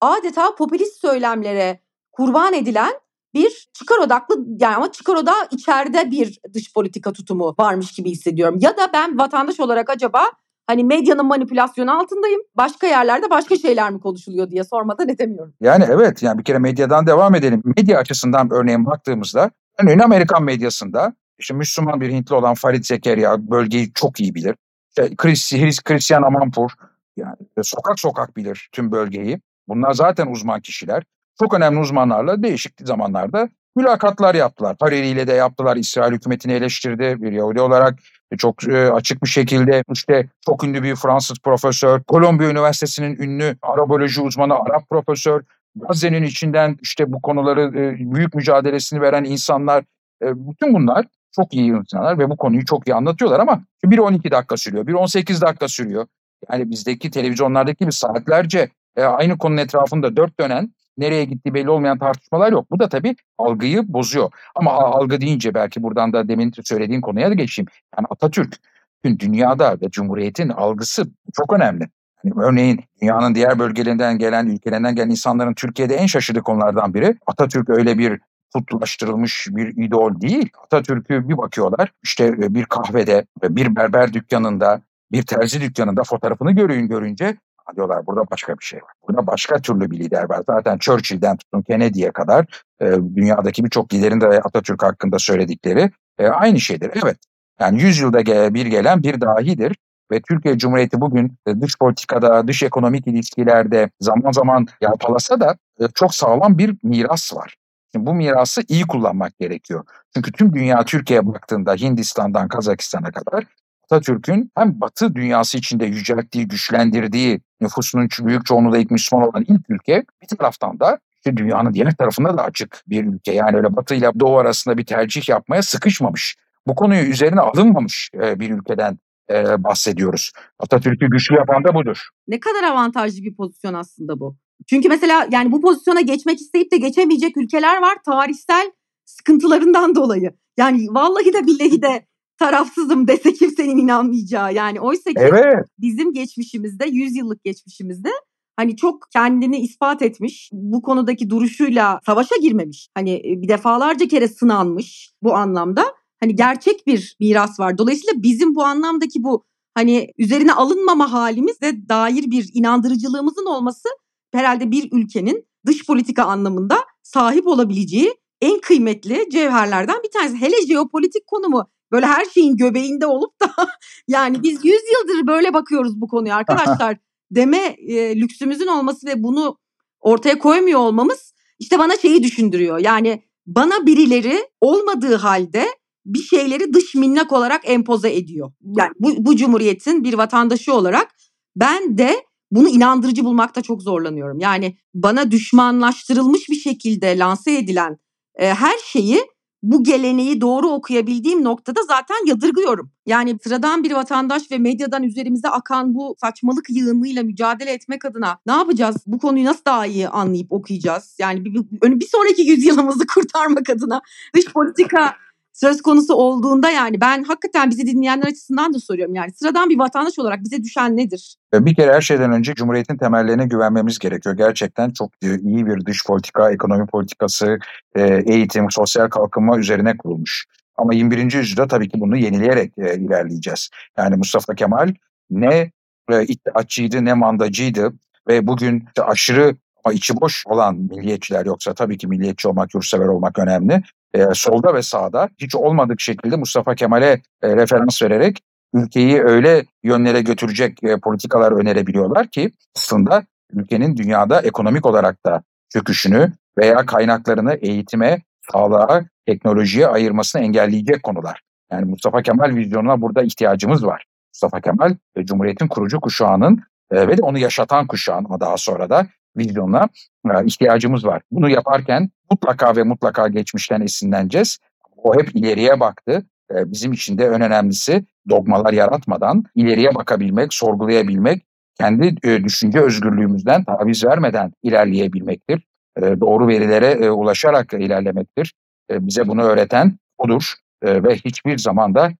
adeta 0.00 0.54
popülist 0.54 1.00
söylemlere 1.00 1.80
kurban 2.12 2.54
edilen 2.54 2.92
bir 3.34 3.68
çıkar 3.72 3.98
odaklı 3.98 4.46
yani 4.60 4.76
ama 4.76 4.92
çıkar 4.92 5.14
odağı 5.14 5.48
içeride 5.50 6.10
bir 6.10 6.40
dış 6.54 6.74
politika 6.74 7.12
tutumu 7.12 7.54
varmış 7.58 7.92
gibi 7.92 8.10
hissediyorum. 8.10 8.58
Ya 8.60 8.76
da 8.76 8.92
ben 8.92 9.18
vatandaş 9.18 9.60
olarak 9.60 9.90
acaba 9.90 10.30
hani 10.70 10.84
medyanın 10.84 11.26
manipülasyonu 11.26 12.00
altındayım. 12.00 12.40
Başka 12.56 12.86
yerlerde 12.86 13.30
başka 13.30 13.56
şeyler 13.56 13.90
mi 13.90 14.00
konuşuluyor 14.00 14.50
diye 14.50 14.64
sormadan 14.64 15.08
edemiyorum. 15.08 15.54
Yani 15.60 15.84
evet 15.88 16.22
yani 16.22 16.38
bir 16.38 16.44
kere 16.44 16.58
medyadan 16.58 17.06
devam 17.06 17.34
edelim. 17.34 17.62
Medya 17.76 17.98
açısından 17.98 18.50
örneğin 18.50 18.86
baktığımızda 18.86 19.50
örneğin 19.78 19.98
Amerikan 19.98 20.42
medyasında 20.42 21.12
işte 21.38 21.54
Müslüman 21.54 22.00
bir 22.00 22.10
Hintli 22.10 22.34
olan 22.34 22.54
Farid 22.54 22.84
Zekeriya 22.84 23.50
bölgeyi 23.50 23.92
çok 23.94 24.20
iyi 24.20 24.34
bilir. 24.34 24.54
İşte 24.88 25.16
Chris, 25.16 25.82
Christian 25.82 26.22
Amanpour 26.22 26.70
yani 27.16 27.36
sokak 27.62 28.00
sokak 28.00 28.36
bilir 28.36 28.68
tüm 28.72 28.92
bölgeyi. 28.92 29.40
Bunlar 29.68 29.92
zaten 29.92 30.26
uzman 30.26 30.60
kişiler. 30.60 31.02
Çok 31.38 31.54
önemli 31.54 31.80
uzmanlarla 31.80 32.42
değişik 32.42 32.74
zamanlarda 32.84 33.48
mülakatlar 33.76 34.34
yaptılar. 34.34 34.76
Hariri 34.80 35.06
ile 35.06 35.26
de 35.26 35.32
yaptılar. 35.32 35.76
İsrail 35.76 36.12
hükümetini 36.12 36.52
eleştirdi 36.52 37.22
bir 37.22 37.32
Yahudi 37.32 37.60
olarak. 37.60 37.98
Çok 38.38 38.68
e, 38.68 38.90
açık 38.90 39.22
bir 39.22 39.28
şekilde 39.28 39.84
işte 39.92 40.28
çok 40.46 40.64
ünlü 40.64 40.82
bir 40.82 40.96
Fransız 40.96 41.38
profesör, 41.38 42.02
Kolombiya 42.02 42.50
Üniversitesi'nin 42.50 43.16
ünlü 43.16 43.56
Araboloji 43.62 44.20
uzmanı, 44.20 44.54
Arap 44.54 44.90
profesör, 44.90 45.42
Gazze'nin 45.76 46.22
içinden 46.22 46.76
işte 46.82 47.12
bu 47.12 47.22
konuları 47.22 47.60
e, 47.60 48.14
büyük 48.14 48.34
mücadelesini 48.34 49.00
veren 49.00 49.24
insanlar, 49.24 49.84
e, 50.22 50.48
bütün 50.48 50.74
bunlar 50.74 51.06
çok 51.32 51.54
iyi 51.54 51.72
insanlar 51.72 52.18
ve 52.18 52.30
bu 52.30 52.36
konuyu 52.36 52.64
çok 52.64 52.88
iyi 52.88 52.94
anlatıyorlar 52.94 53.40
ama 53.40 53.62
bir 53.84 53.98
12 53.98 54.30
dakika 54.30 54.56
sürüyor, 54.56 54.86
bir 54.86 54.92
18 54.92 55.42
dakika 55.42 55.68
sürüyor. 55.68 56.06
Yani 56.52 56.70
bizdeki 56.70 57.10
televizyonlardaki 57.10 57.78
gibi 57.78 57.92
saatlerce 57.92 58.68
e, 58.96 59.02
aynı 59.02 59.38
konunun 59.38 59.58
etrafında 59.58 60.16
dört 60.16 60.40
dönen 60.40 60.74
nereye 61.00 61.24
gittiği 61.24 61.54
belli 61.54 61.70
olmayan 61.70 61.98
tartışmalar 61.98 62.52
yok. 62.52 62.70
Bu 62.70 62.78
da 62.78 62.88
tabii 62.88 63.16
algıyı 63.38 63.82
bozuyor. 63.92 64.30
Ama 64.54 64.72
algı 64.72 65.20
deyince 65.20 65.54
belki 65.54 65.82
buradan 65.82 66.12
da 66.12 66.28
demin 66.28 66.52
söylediğin 66.64 67.00
konuya 67.00 67.30
da 67.30 67.34
geçeyim. 67.34 67.68
Yani 67.96 68.06
Atatürk 68.10 68.56
dünyada 69.04 69.76
ve 69.82 69.90
Cumhuriyet'in 69.90 70.48
algısı 70.48 71.06
çok 71.32 71.52
önemli. 71.52 71.88
Yani 72.24 72.34
örneğin 72.44 72.80
dünyanın 73.02 73.34
diğer 73.34 73.58
bölgelerinden 73.58 74.18
gelen, 74.18 74.46
ülkelerinden 74.46 74.94
gelen 74.94 75.10
insanların 75.10 75.54
Türkiye'de 75.54 75.94
en 75.94 76.06
şaşırdığı 76.06 76.42
konulardan 76.42 76.94
biri 76.94 77.16
Atatürk 77.26 77.70
öyle 77.70 77.98
bir 77.98 78.20
kutlaştırılmış 78.54 79.48
bir 79.50 79.84
idol 79.84 80.20
değil. 80.20 80.50
Atatürk'ü 80.64 81.28
bir 81.28 81.38
bakıyorlar 81.38 81.92
işte 82.02 82.54
bir 82.54 82.64
kahvede, 82.64 83.24
bir 83.42 83.76
berber 83.76 84.12
dükkanında, 84.12 84.80
bir 85.12 85.22
terzi 85.22 85.60
dükkanında 85.60 86.02
fotoğrafını 86.04 86.52
görün 86.52 86.88
görünce 86.88 87.36
diyorlar 87.76 88.06
burada 88.06 88.30
başka 88.30 88.58
bir 88.58 88.64
şey 88.64 88.78
var. 88.82 88.92
Burada 89.08 89.26
başka 89.26 89.58
türlü 89.58 89.90
bir 89.90 89.98
lider 89.98 90.28
var. 90.28 90.42
Zaten 90.46 90.78
Churchill'den 90.78 91.36
tutun 91.36 91.62
Kennedy'ye 91.62 92.10
kadar 92.10 92.46
e, 92.80 92.86
dünyadaki 93.14 93.64
birçok 93.64 93.94
liderin 93.94 94.20
de 94.20 94.26
Atatürk 94.26 94.82
hakkında 94.82 95.18
söyledikleri 95.18 95.90
e, 96.18 96.26
aynı 96.26 96.60
şeydir. 96.60 96.90
Evet 97.04 97.16
yani 97.60 97.82
100 97.82 97.98
yılda 97.98 98.54
bir 98.54 98.66
gelen 98.66 99.02
bir 99.02 99.20
dahidir 99.20 99.76
ve 100.12 100.20
Türkiye 100.20 100.58
Cumhuriyeti 100.58 101.00
bugün 101.00 101.38
e, 101.46 101.60
dış 101.60 101.78
politikada, 101.78 102.48
dış 102.48 102.62
ekonomik 102.62 103.06
ilişkilerde 103.06 103.90
zaman 104.00 104.32
zaman 104.32 104.66
yalpalasa 104.80 105.40
da 105.40 105.56
e, 105.80 105.88
çok 105.94 106.14
sağlam 106.14 106.58
bir 106.58 106.76
miras 106.82 107.34
var. 107.34 107.56
Şimdi 107.94 108.06
bu 108.06 108.14
mirası 108.14 108.62
iyi 108.68 108.86
kullanmak 108.86 109.38
gerekiyor. 109.38 109.84
Çünkü 110.14 110.32
tüm 110.32 110.52
dünya 110.54 110.84
Türkiye'ye 110.84 111.26
baktığında 111.26 111.74
Hindistan'dan 111.74 112.48
Kazakistan'a 112.48 113.10
kadar 113.10 113.44
Atatürk'ün 113.90 114.50
hem 114.56 114.80
Batı 114.80 115.14
dünyası 115.14 115.58
içinde 115.58 115.86
yücelttiği, 115.86 116.48
güçlendirdiği 116.48 117.40
nüfusunun 117.60 118.08
büyük 118.20 118.46
çoğunluğu 118.46 118.72
da 118.72 118.78
ilk 118.78 118.90
Müslüman 118.90 119.28
olan 119.28 119.44
ilk 119.48 119.70
ülke 119.70 120.04
bir 120.22 120.36
taraftan 120.36 120.80
da 120.80 120.98
işte 121.16 121.36
dünyanın 121.36 121.74
diğer 121.74 121.96
tarafında 121.96 122.38
da 122.38 122.44
açık 122.44 122.82
bir 122.86 123.04
ülke. 123.04 123.32
Yani 123.32 123.56
öyle 123.56 123.76
Batı 123.76 123.94
ile 123.94 124.10
Doğu 124.20 124.38
arasında 124.38 124.78
bir 124.78 124.86
tercih 124.86 125.28
yapmaya 125.28 125.62
sıkışmamış. 125.62 126.36
Bu 126.66 126.74
konuyu 126.74 127.02
üzerine 127.02 127.40
alınmamış 127.40 128.10
e, 128.14 128.40
bir 128.40 128.50
ülkeden 128.50 128.98
e, 129.30 129.64
bahsediyoruz. 129.64 130.32
Atatürk'ü 130.58 131.10
güçlü 131.10 131.36
yapan 131.36 131.64
da 131.64 131.74
budur. 131.74 132.08
Ne 132.28 132.40
kadar 132.40 132.62
avantajlı 132.62 133.22
bir 133.22 133.34
pozisyon 133.34 133.74
aslında 133.74 134.20
bu. 134.20 134.36
Çünkü 134.66 134.88
mesela 134.88 135.26
yani 135.30 135.52
bu 135.52 135.60
pozisyona 135.60 136.00
geçmek 136.00 136.40
isteyip 136.40 136.72
de 136.72 136.76
geçemeyecek 136.76 137.36
ülkeler 137.36 137.82
var 137.82 137.96
tarihsel 138.04 138.72
sıkıntılarından 139.04 139.94
dolayı. 139.94 140.32
Yani 140.56 140.86
vallahi 140.90 141.32
de 141.32 141.46
billahi 141.46 141.82
de 141.82 142.09
tarafsızım 142.40 143.08
dese 143.08 143.32
kimsenin 143.32 143.76
inanmayacağı. 143.76 144.54
Yani 144.54 144.80
oysa 144.80 145.10
ki 145.10 145.16
evet. 145.18 145.66
bizim 145.78 146.12
geçmişimizde 146.12 146.86
100 146.88 147.16
yıllık 147.16 147.44
geçmişimizde 147.44 148.10
hani 148.56 148.76
çok 148.76 149.10
kendini 149.12 149.58
ispat 149.58 150.02
etmiş. 150.02 150.50
Bu 150.52 150.82
konudaki 150.82 151.30
duruşuyla 151.30 152.00
savaşa 152.06 152.36
girmemiş. 152.36 152.88
Hani 152.94 153.14
e, 153.14 153.42
bir 153.42 153.48
defalarca 153.48 154.08
kere 154.08 154.28
sınanmış 154.28 155.12
bu 155.22 155.34
anlamda. 155.34 155.84
Hani 156.20 156.36
gerçek 156.36 156.86
bir 156.86 157.16
miras 157.20 157.60
var. 157.60 157.78
Dolayısıyla 157.78 158.22
bizim 158.22 158.54
bu 158.54 158.64
anlamdaki 158.64 159.22
bu 159.22 159.44
hani 159.74 160.12
üzerine 160.18 160.52
alınmama 160.52 161.12
halimizde 161.12 161.88
dair 161.88 162.30
bir 162.30 162.50
inandırıcılığımızın 162.54 163.46
olması 163.46 163.88
herhalde 164.32 164.70
bir 164.70 164.88
ülkenin 164.92 165.44
dış 165.66 165.86
politika 165.86 166.24
anlamında 166.24 166.76
sahip 167.02 167.46
olabileceği 167.46 168.14
en 168.40 168.60
kıymetli 168.60 169.26
cevherlerden 169.30 170.02
bir 170.04 170.10
tanesi. 170.10 170.36
Hele 170.36 170.66
jeopolitik 170.66 171.26
konumu 171.26 171.70
böyle 171.92 172.06
her 172.06 172.24
şeyin 172.24 172.56
göbeğinde 172.56 173.06
olup 173.06 173.40
da 173.40 173.50
yani 174.08 174.42
biz 174.42 174.54
100 174.64 174.64
yıldır 174.64 175.26
böyle 175.26 175.54
bakıyoruz 175.54 176.00
bu 176.00 176.08
konuya 176.08 176.36
arkadaşlar 176.36 176.96
deme 177.30 177.76
e, 177.88 178.20
lüksümüzün 178.20 178.66
olması 178.66 179.06
ve 179.06 179.22
bunu 179.22 179.58
ortaya 180.00 180.38
koymuyor 180.38 180.80
olmamız 180.80 181.34
işte 181.58 181.78
bana 181.78 181.96
şeyi 181.96 182.22
düşündürüyor. 182.22 182.78
Yani 182.78 183.22
bana 183.46 183.86
birileri 183.86 184.48
olmadığı 184.60 185.14
halde 185.14 185.66
bir 186.06 186.22
şeyleri 186.22 186.72
dış 186.72 186.94
minnak 186.94 187.32
olarak 187.32 187.60
empoze 187.64 188.14
ediyor. 188.14 188.52
Yani 188.78 188.90
bu, 189.00 189.26
bu 189.26 189.36
cumhuriyetin 189.36 190.04
bir 190.04 190.14
vatandaşı 190.14 190.74
olarak 190.74 191.08
ben 191.56 191.98
de 191.98 192.24
bunu 192.50 192.68
inandırıcı 192.68 193.24
bulmakta 193.24 193.62
çok 193.62 193.82
zorlanıyorum. 193.82 194.38
Yani 194.40 194.76
bana 194.94 195.30
düşmanlaştırılmış 195.30 196.48
bir 196.48 196.56
şekilde 196.56 197.18
lanse 197.18 197.56
edilen 197.56 197.98
e, 198.34 198.54
her 198.54 198.78
şeyi 198.78 199.20
bu 199.62 199.84
geleneği 199.84 200.40
doğru 200.40 200.68
okuyabildiğim 200.68 201.44
noktada 201.44 201.80
zaten 201.82 202.26
yadırgıyorum. 202.26 202.90
Yani 203.06 203.38
sıradan 203.42 203.84
bir 203.84 203.92
vatandaş 203.92 204.50
ve 204.50 204.58
medyadan 204.58 205.02
üzerimize 205.02 205.48
akan 205.48 205.94
bu 205.94 206.16
saçmalık 206.20 206.70
yığınıyla 206.70 207.22
mücadele 207.22 207.70
etmek 207.70 208.04
adına 208.04 208.38
ne 208.46 208.52
yapacağız? 208.52 208.96
Bu 209.06 209.18
konuyu 209.18 209.44
nasıl 209.44 209.64
daha 209.66 209.86
iyi 209.86 210.08
anlayıp 210.08 210.52
okuyacağız? 210.52 211.16
Yani 211.18 211.44
bir, 211.44 211.54
bir, 211.54 212.00
bir 212.00 212.06
sonraki 212.06 212.42
yüzyılımızı 212.42 213.06
kurtarmak 213.14 213.70
adına 213.70 214.00
dış 214.36 214.44
politika 214.52 215.14
söz 215.60 215.82
konusu 215.82 216.14
olduğunda 216.14 216.70
yani 216.70 217.00
ben 217.00 217.22
hakikaten 217.22 217.70
bizi 217.70 217.86
dinleyenler 217.86 218.26
açısından 218.26 218.74
da 218.74 218.78
soruyorum. 218.78 219.14
Yani 219.14 219.32
sıradan 219.32 219.70
bir 219.70 219.78
vatandaş 219.78 220.18
olarak 220.18 220.40
bize 220.42 220.62
düşen 220.64 220.96
nedir? 220.96 221.36
Bir 221.54 221.74
kere 221.74 221.94
her 221.94 222.00
şeyden 222.00 222.32
önce 222.32 222.54
Cumhuriyet'in 222.54 222.96
temellerine 222.96 223.46
güvenmemiz 223.46 223.98
gerekiyor. 223.98 224.36
Gerçekten 224.36 224.90
çok 224.90 225.10
iyi 225.22 225.66
bir 225.66 225.86
dış 225.86 226.06
politika, 226.06 226.50
ekonomi 226.50 226.86
politikası, 226.86 227.58
e, 227.94 228.22
eğitim, 228.26 228.70
sosyal 228.70 229.08
kalkınma 229.08 229.58
üzerine 229.58 229.96
kurulmuş. 229.96 230.46
Ama 230.76 230.94
21. 230.94 231.32
yüzyılda 231.32 231.66
tabii 231.66 231.88
ki 231.88 232.00
bunu 232.00 232.16
yenileyerek 232.16 232.72
e, 232.78 232.94
ilerleyeceğiz. 232.94 233.70
Yani 233.98 234.16
Mustafa 234.16 234.54
Kemal 234.54 234.94
ne 235.30 235.70
e, 236.10 236.24
iddiatçıydı 236.24 237.04
ne 237.04 237.14
mandacıydı 237.14 237.92
ve 238.28 238.46
bugün 238.46 238.84
aşırı 239.00 239.56
ama 239.84 239.92
içi 239.92 240.20
boş 240.20 240.46
olan 240.46 240.76
milliyetçiler 240.76 241.46
yoksa 241.46 241.74
tabii 241.74 241.98
ki 241.98 242.06
milliyetçi 242.06 242.48
olmak, 242.48 242.74
yurtsever 242.74 243.06
olmak 243.06 243.38
önemli 243.38 243.82
e, 244.14 244.26
solda 244.32 244.74
ve 244.74 244.82
sağda 244.82 245.28
hiç 245.38 245.54
olmadık 245.54 246.00
şekilde 246.00 246.36
Mustafa 246.36 246.74
Kemal'e 246.74 247.20
e, 247.42 247.56
referans 247.56 248.02
vererek 248.02 248.42
ülkeyi 248.74 249.22
öyle 249.22 249.64
yönlere 249.82 250.20
götürecek 250.20 250.84
e, 250.84 250.96
politikalar 250.96 251.52
önerebiliyorlar 251.52 252.28
ki 252.28 252.50
aslında 252.76 253.24
ülkenin 253.52 253.96
dünyada 253.96 254.40
ekonomik 254.40 254.86
olarak 254.86 255.26
da 255.26 255.42
çöküşünü 255.72 256.32
veya 256.58 256.86
kaynaklarını 256.86 257.54
eğitime, 257.54 258.22
sağlığa, 258.52 259.04
teknolojiye 259.26 259.86
ayırmasını 259.86 260.42
engelleyecek 260.42 261.02
konular. 261.02 261.40
Yani 261.72 261.84
Mustafa 261.84 262.22
Kemal 262.22 262.54
vizyonuna 262.54 263.00
burada 263.00 263.22
ihtiyacımız 263.22 263.86
var. 263.86 264.04
Mustafa 264.34 264.60
Kemal 264.60 264.94
Cumhuriyet'in 265.24 265.68
kurucu 265.68 266.00
kuşağının 266.00 266.62
ve 266.92 267.18
de 267.18 267.22
onu 267.22 267.38
yaşatan 267.38 267.86
kuşağın 267.86 268.24
ama 268.24 268.40
daha 268.40 268.56
sonra 268.56 268.90
da 268.90 269.06
vizyonuna 269.36 269.88
e, 270.26 270.44
ihtiyacımız 270.44 271.06
var. 271.06 271.22
Bunu 271.30 271.50
yaparken 271.50 272.10
mutlaka 272.30 272.76
ve 272.76 272.82
mutlaka 272.82 273.28
geçmişten 273.28 273.80
esinleneceğiz. 273.80 274.58
O 274.96 275.14
hep 275.14 275.36
ileriye 275.36 275.80
baktı. 275.80 276.26
E, 276.54 276.72
bizim 276.72 276.92
için 276.92 277.18
de 277.18 277.24
en 277.24 277.40
önemlisi 277.40 278.04
dogmalar 278.28 278.72
yaratmadan 278.72 279.44
ileriye 279.54 279.94
bakabilmek, 279.94 280.54
sorgulayabilmek, 280.54 281.42
kendi 281.78 282.14
e, 282.24 282.44
düşünce 282.44 282.80
özgürlüğümüzden 282.80 283.64
taviz 283.64 284.04
vermeden 284.04 284.52
ilerleyebilmektir. 284.62 285.66
Doğru 286.00 286.48
verilere 286.48 287.10
ulaşarak 287.10 287.72
ilerlemektir. 287.72 288.54
Bize 288.90 289.28
bunu 289.28 289.42
öğreten 289.42 289.98
odur 290.18 290.54
ve 290.84 291.14
hiçbir 291.14 291.58
zaman 291.58 291.94
da 291.94 292.10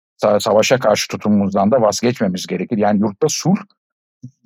savaşa 0.41 0.79
karşı 0.79 1.09
tutumumuzdan 1.09 1.71
da 1.71 1.81
vazgeçmemiz 1.81 2.47
gerekir. 2.47 2.79
Yani 2.79 3.01
yurtta 3.01 3.29
sulh, 3.29 3.57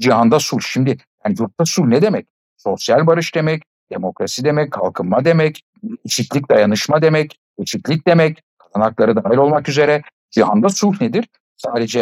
cihanda 0.00 0.38
sulh. 0.38 0.60
Şimdi 0.60 0.96
yani 1.24 1.36
yurtta 1.38 1.64
sulh 1.64 1.86
ne 1.86 2.02
demek? 2.02 2.26
Sosyal 2.64 3.06
barış 3.06 3.34
demek, 3.34 3.62
demokrasi 3.92 4.44
demek, 4.44 4.72
kalkınma 4.72 5.24
demek, 5.24 5.62
eşitlik 6.04 6.50
dayanışma 6.50 7.02
demek, 7.02 7.38
eşitlik 7.58 8.06
demek, 8.06 8.42
kadın 8.58 8.80
hakları 8.80 9.16
dahil 9.16 9.36
olmak 9.36 9.68
üzere 9.68 10.02
cihanda 10.30 10.68
sulh 10.68 11.00
nedir? 11.00 11.28
Sadece 11.56 12.00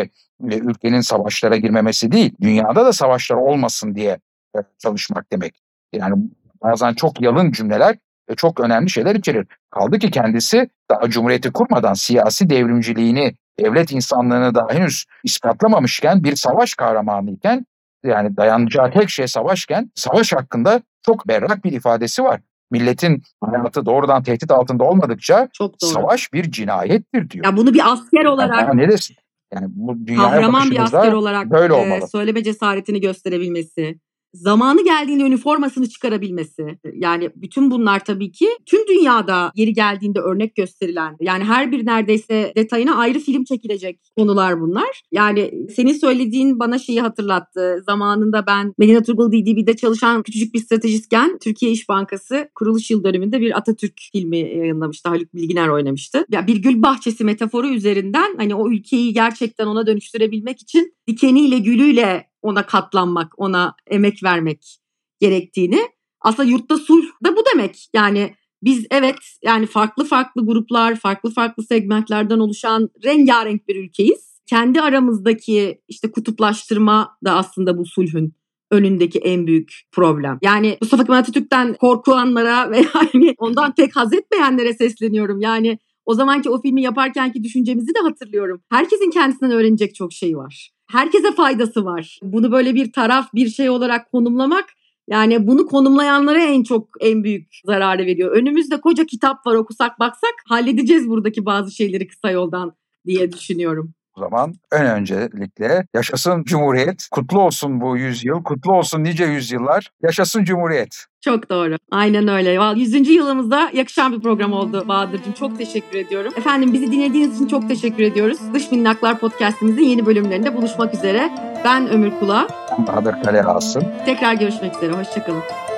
e, 0.50 0.58
ülkenin 0.58 1.00
savaşlara 1.00 1.56
girmemesi 1.56 2.12
değil, 2.12 2.34
dünyada 2.40 2.86
da 2.86 2.92
savaşlar 2.92 3.36
olmasın 3.36 3.94
diye 3.94 4.18
e, 4.56 4.58
çalışmak 4.78 5.32
demek. 5.32 5.54
Yani 5.92 6.14
bazen 6.62 6.94
çok 6.94 7.20
yalın 7.20 7.52
cümleler 7.52 7.96
ve 8.30 8.34
çok 8.34 8.60
önemli 8.60 8.90
şeyler 8.90 9.14
içerir. 9.14 9.46
Kaldı 9.70 9.98
ki 9.98 10.10
kendisi 10.10 10.68
daha 10.90 11.10
cumhuriyeti 11.10 11.52
kurmadan 11.52 11.94
siyasi 11.94 12.50
devrimciliğini, 12.50 13.34
devlet 13.60 13.92
insanlığını 13.92 14.54
daha 14.54 14.68
henüz 14.70 15.04
ispatlamamışken 15.24 16.24
bir 16.24 16.36
savaş 16.36 16.74
kahramanıyken 16.74 17.66
yani 18.04 18.36
dayanacağı 18.36 18.90
tek 18.90 19.10
şey 19.10 19.26
savaşken 19.26 19.90
savaş 19.94 20.32
hakkında 20.32 20.82
çok 21.06 21.28
berrak 21.28 21.64
bir 21.64 21.72
ifadesi 21.72 22.24
var. 22.24 22.40
Milletin 22.70 23.22
hayatı 23.40 23.86
doğrudan 23.86 24.22
tehdit 24.22 24.50
altında 24.50 24.84
olmadıkça 24.84 25.48
savaş 25.78 26.32
bir 26.32 26.50
cinayettir 26.50 27.30
diyor. 27.30 27.44
Ya 27.44 27.56
bunu 27.56 27.74
bir 27.74 27.92
asker 27.92 28.24
olarak 28.24 28.60
yani 28.60 28.82
ne 28.82 28.88
desin? 28.88 29.16
Yani 29.54 29.66
bu 29.68 30.06
dünyaya 30.06 30.30
kahraman 30.30 30.70
bir 30.70 30.78
asker 30.78 31.12
olarak 31.12 31.50
böyle 31.50 31.72
olmalı. 31.72 32.04
E, 32.04 32.06
söyleme 32.06 32.42
cesaretini 32.42 33.00
gösterebilmesi 33.00 33.98
zamanı 34.34 34.84
geldiğinde 34.84 35.22
üniformasını 35.22 35.88
çıkarabilmesi. 35.88 36.78
Yani 36.94 37.30
bütün 37.36 37.70
bunlar 37.70 38.04
tabii 38.04 38.32
ki 38.32 38.46
tüm 38.66 38.86
dünyada 38.88 39.52
yeri 39.54 39.72
geldiğinde 39.72 40.20
örnek 40.20 40.54
gösterilen 40.54 41.16
yani 41.20 41.44
her 41.44 41.72
bir 41.72 41.86
neredeyse 41.86 42.52
detayına 42.56 42.96
ayrı 42.96 43.18
film 43.18 43.44
çekilecek 43.44 44.00
konular 44.16 44.60
bunlar. 44.60 45.02
Yani 45.12 45.50
senin 45.76 45.92
söylediğin 45.92 46.58
bana 46.58 46.78
şeyi 46.78 47.00
hatırlattı. 47.00 47.82
Zamanında 47.86 48.46
ben 48.46 48.74
Medina 48.78 49.02
Turgul 49.02 49.32
DDB'de 49.32 49.76
çalışan 49.76 50.22
küçücük 50.22 50.54
bir 50.54 50.58
stratejistken 50.58 51.38
Türkiye 51.38 51.72
İş 51.72 51.88
Bankası 51.88 52.48
kuruluş 52.54 52.90
yıl 52.90 53.04
dönümünde 53.04 53.40
bir 53.40 53.58
Atatürk 53.58 53.94
filmi 54.12 54.38
yayınlamıştı. 54.38 55.08
Haluk 55.08 55.34
Bilginer 55.34 55.68
oynamıştı. 55.68 56.26
Ya 56.30 56.46
bir 56.46 56.56
gül 56.56 56.82
bahçesi 56.82 57.24
metaforu 57.24 57.68
üzerinden 57.68 58.34
hani 58.36 58.54
o 58.54 58.70
ülkeyi 58.70 59.12
gerçekten 59.12 59.66
ona 59.66 59.86
dönüştürebilmek 59.86 60.62
için 60.62 60.94
dikeniyle 61.06 61.58
gülüyle 61.58 62.31
ona 62.42 62.66
katlanmak, 62.66 63.32
ona 63.36 63.74
emek 63.86 64.22
vermek 64.22 64.78
gerektiğini. 65.20 65.80
Aslında 66.20 66.48
yurtta 66.48 66.76
sulh 66.76 67.06
da 67.24 67.36
bu 67.36 67.42
demek. 67.54 67.88
Yani 67.94 68.34
biz 68.62 68.86
evet 68.90 69.16
yani 69.44 69.66
farklı 69.66 70.04
farklı 70.04 70.46
gruplar, 70.46 70.96
farklı 70.96 71.30
farklı 71.30 71.62
segmentlerden 71.62 72.38
oluşan 72.38 72.90
rengarenk 73.04 73.68
bir 73.68 73.76
ülkeyiz. 73.76 74.42
Kendi 74.46 74.80
aramızdaki 74.80 75.80
işte 75.88 76.10
kutuplaştırma 76.10 77.16
da 77.24 77.32
aslında 77.34 77.78
bu 77.78 77.86
sulhün 77.86 78.34
önündeki 78.70 79.18
en 79.18 79.46
büyük 79.46 79.80
problem. 79.92 80.38
Yani 80.42 80.78
Mustafa 80.80 81.04
Kemal 81.04 81.18
Atatürk'ten 81.18 81.74
korkulanlara 81.74 82.70
ve 82.70 82.76
yani 82.94 83.34
ondan 83.38 83.74
pek 83.74 83.96
haz 83.96 84.12
etmeyenlere 84.12 84.74
sesleniyorum. 84.74 85.40
Yani 85.40 85.78
o 86.04 86.14
zamanki 86.14 86.50
o 86.50 86.60
filmi 86.60 86.82
yaparkenki 86.82 87.44
düşüncemizi 87.44 87.94
de 87.94 87.98
hatırlıyorum. 87.98 88.62
Herkesin 88.68 89.10
kendisinden 89.10 89.50
öğrenecek 89.50 89.94
çok 89.94 90.12
şey 90.12 90.36
var 90.36 90.70
herkese 90.92 91.32
faydası 91.32 91.84
var. 91.84 92.18
Bunu 92.22 92.52
böyle 92.52 92.74
bir 92.74 92.92
taraf 92.92 93.28
bir 93.34 93.48
şey 93.48 93.70
olarak 93.70 94.12
konumlamak 94.12 94.64
yani 95.08 95.46
bunu 95.46 95.66
konumlayanlara 95.66 96.42
en 96.44 96.62
çok 96.62 96.88
en 97.00 97.24
büyük 97.24 97.60
zararı 97.64 98.06
veriyor. 98.06 98.36
Önümüzde 98.36 98.80
koca 98.80 99.06
kitap 99.06 99.46
var 99.46 99.54
okusak 99.54 100.00
baksak 100.00 100.34
halledeceğiz 100.46 101.08
buradaki 101.08 101.46
bazı 101.46 101.70
şeyleri 101.70 102.06
kısa 102.06 102.30
yoldan 102.30 102.72
diye 103.06 103.32
düşünüyorum. 103.32 103.94
O 104.16 104.20
zaman 104.20 104.54
ön 104.70 104.86
öncelikle 104.86 105.86
yaşasın 105.94 106.44
Cumhuriyet, 106.44 107.08
kutlu 107.10 107.40
olsun 107.40 107.80
bu 107.80 107.96
yüzyıl, 107.96 108.42
kutlu 108.42 108.72
olsun 108.72 109.04
nice 109.04 109.24
yüzyıllar, 109.24 109.90
yaşasın 110.02 110.44
Cumhuriyet. 110.44 111.06
Çok 111.20 111.50
doğru. 111.50 111.76
Aynen 111.90 112.28
öyle. 112.28 112.80
100. 112.80 113.08
yılımızda 113.08 113.70
yakışan 113.72 114.12
bir 114.12 114.20
program 114.20 114.52
oldu 114.52 114.84
Bahadır'cığım. 114.88 115.32
Çok 115.32 115.58
teşekkür 115.58 115.98
ediyorum. 115.98 116.32
Efendim 116.36 116.72
bizi 116.72 116.92
dinlediğiniz 116.92 117.36
için 117.36 117.46
çok 117.46 117.68
teşekkür 117.68 118.02
ediyoruz. 118.02 118.38
Dış 118.54 118.70
Minnaklar 118.72 119.18
Podcast'imizin 119.18 119.82
yeni 119.82 120.06
bölümlerinde 120.06 120.56
buluşmak 120.56 120.94
üzere. 120.94 121.30
Ben 121.64 121.88
Ömür 121.88 122.10
Kula. 122.10 122.48
Bahadır 122.78 123.22
Kale 123.22 123.42
Asım. 123.42 123.84
Tekrar 124.06 124.34
görüşmek 124.34 124.76
üzere. 124.76 124.92
Hoşçakalın. 124.92 125.71